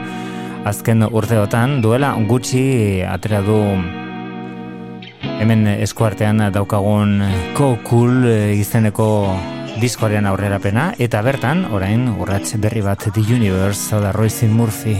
azken 0.62 1.02
urteotan 1.10 1.80
duela 1.82 2.12
gutxi 2.30 3.02
atera 3.02 3.40
du 3.42 3.58
hemen 5.40 5.66
eskuartean 5.80 6.46
daukagun 6.54 7.18
Ko 7.58 7.72
Cool 7.90 8.30
izeneko 8.54 9.08
diskoaren 9.82 10.28
aurrerapena 10.30 10.82
eta 11.02 11.18
bertan 11.26 11.64
orain 11.74 12.04
urrats 12.12 12.54
berri 12.62 12.84
bat 12.86 13.02
The 13.02 13.22
Universe 13.34 13.98
da 13.98 14.12
Royce 14.14 14.46
Murphy 14.46 14.94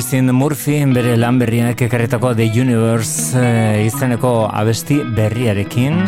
Royce 0.00 0.22
Murphy 0.32 0.78
bere 0.96 1.12
lan 1.20 1.36
berriak 1.36 1.82
ekarretako 1.84 2.30
The 2.32 2.46
Universe 2.62 3.36
eh, 3.36 3.84
izeneko 3.84 4.48
abesti 4.48 4.96
berriarekin 5.04 6.00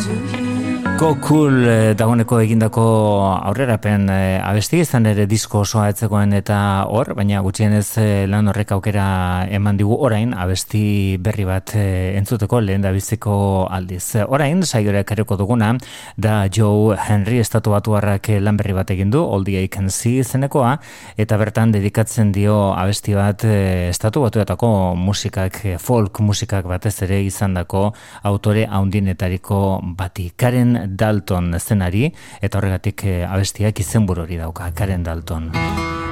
Go 1.02 1.16
Cool 1.18 1.64
eh, 1.66 1.94
dagoeneko 1.98 2.36
egindako 2.44 2.82
aurrerapen 3.26 4.04
eh, 4.12 4.38
abesti 4.38 4.78
izan 4.84 5.08
ere 5.10 5.24
disko 5.26 5.64
osoa 5.64 5.88
etzekoen 5.90 6.30
eta 6.36 6.58
hor, 6.94 7.08
baina 7.18 7.40
gutxienez 7.42 7.98
eh, 7.98 8.26
lan 8.30 8.46
horrek 8.46 8.70
aukera 8.76 9.06
eman 9.50 9.80
digu 9.80 9.96
orain 10.06 10.30
abesti 10.30 10.82
berri 11.18 11.42
bat 11.48 11.72
eh, 11.74 12.14
entzuteko 12.20 12.60
lehen 12.62 12.84
da 12.86 12.92
biziko 12.94 13.34
aldiz. 13.66 14.04
Orain, 14.28 14.62
saiora 14.62 15.00
ekarriko 15.02 15.34
duguna, 15.40 15.72
da 16.14 16.36
Joe 16.46 16.94
Henry 16.94 17.40
estatu 17.42 17.74
batuarrak 17.74 18.30
lan 18.38 18.62
berri 18.62 18.76
bat 18.78 18.94
egin 18.94 19.10
du, 19.10 19.24
All 19.24 19.42
the 19.42 19.58
I 19.58 19.66
Can 19.66 19.90
See 19.90 20.22
izenekoa, 20.22 20.76
eta 21.18 21.40
bertan 21.42 21.74
dedikatzen 21.74 22.30
dio 22.30 22.60
abesti 22.76 23.18
bat 23.18 23.42
estatu 23.48 24.22
batuetako 24.28 24.94
musikak, 25.02 25.58
folk 25.82 26.22
musikak 26.22 26.70
batez 26.70 26.94
ere 27.08 27.24
izandako 27.26 27.88
autore 28.22 28.68
haundinetariko 28.70 29.64
bati. 29.98 30.30
Karen 30.38 30.91
Dalton 30.98 31.52
zenari, 31.58 32.06
eta 32.40 32.58
horregatik 32.58 33.04
eh, 33.04 33.22
abestiak 33.28 33.80
izenburu 33.80 34.26
hori 34.26 34.38
dauka, 34.40 34.70
Karen 34.76 35.02
Dalton. 35.02 35.50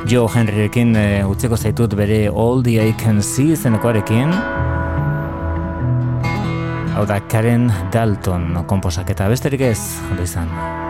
Joe 0.08 0.28
Henryrekin 0.32 0.96
eh, 0.96 1.24
utzeko 1.28 1.56
zaitut 1.56 1.94
bere 1.94 2.26
All 2.28 2.64
the 2.64 2.80
I 2.80 2.94
Can 2.98 3.22
See 3.22 3.52
izenekoarekin, 3.52 4.32
Hau 6.90 7.06
da 7.06 7.20
Karen 7.32 7.70
Dalton 7.94 8.64
komposaketa 8.68 9.30
besterik 9.30 9.62
ez, 9.70 9.80
ondo 10.10 10.26
izan. 10.26 10.89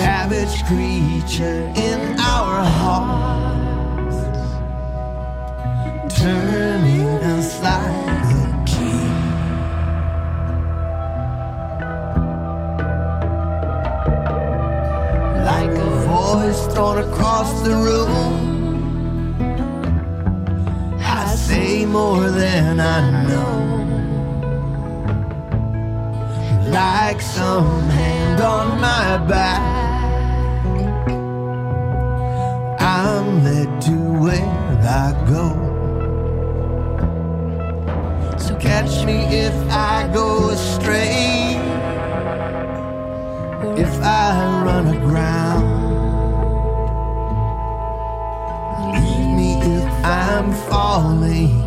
savage 0.00 0.64
creature 0.64 1.70
in 1.76 2.00
our 2.18 2.64
hearts, 2.80 4.18
turning 6.18 7.08
us 7.34 7.48
like 7.62 8.30
a 8.40 8.50
key. 8.70 9.04
Like 15.50 15.74
a 15.88 15.90
voice 16.08 16.62
thrown 16.72 16.98
across 17.06 17.50
the 17.60 17.74
room, 17.86 18.34
I 20.98 21.26
say 21.34 21.84
more 21.84 22.30
than 22.30 22.80
I 22.80 23.00
know 23.28 23.60
like 26.70 27.20
some 27.20 27.88
hand 27.90 28.40
on 28.40 28.80
my 28.80 29.18
back. 29.26 29.69
I'm 32.80 33.44
led 33.44 33.82
to 33.82 33.92
where 34.22 34.42
I 34.82 35.12
go. 35.28 35.52
So 38.38 38.56
catch 38.56 39.04
me 39.04 39.18
if 39.36 39.54
I 39.70 40.10
go 40.14 40.48
astray, 40.48 41.60
if 43.76 43.92
I 44.02 44.62
run 44.64 44.86
aground. 44.96 45.66
Leave 48.94 49.36
me 49.36 49.60
if 49.76 49.84
I'm 50.02 50.50
falling. 50.70 51.59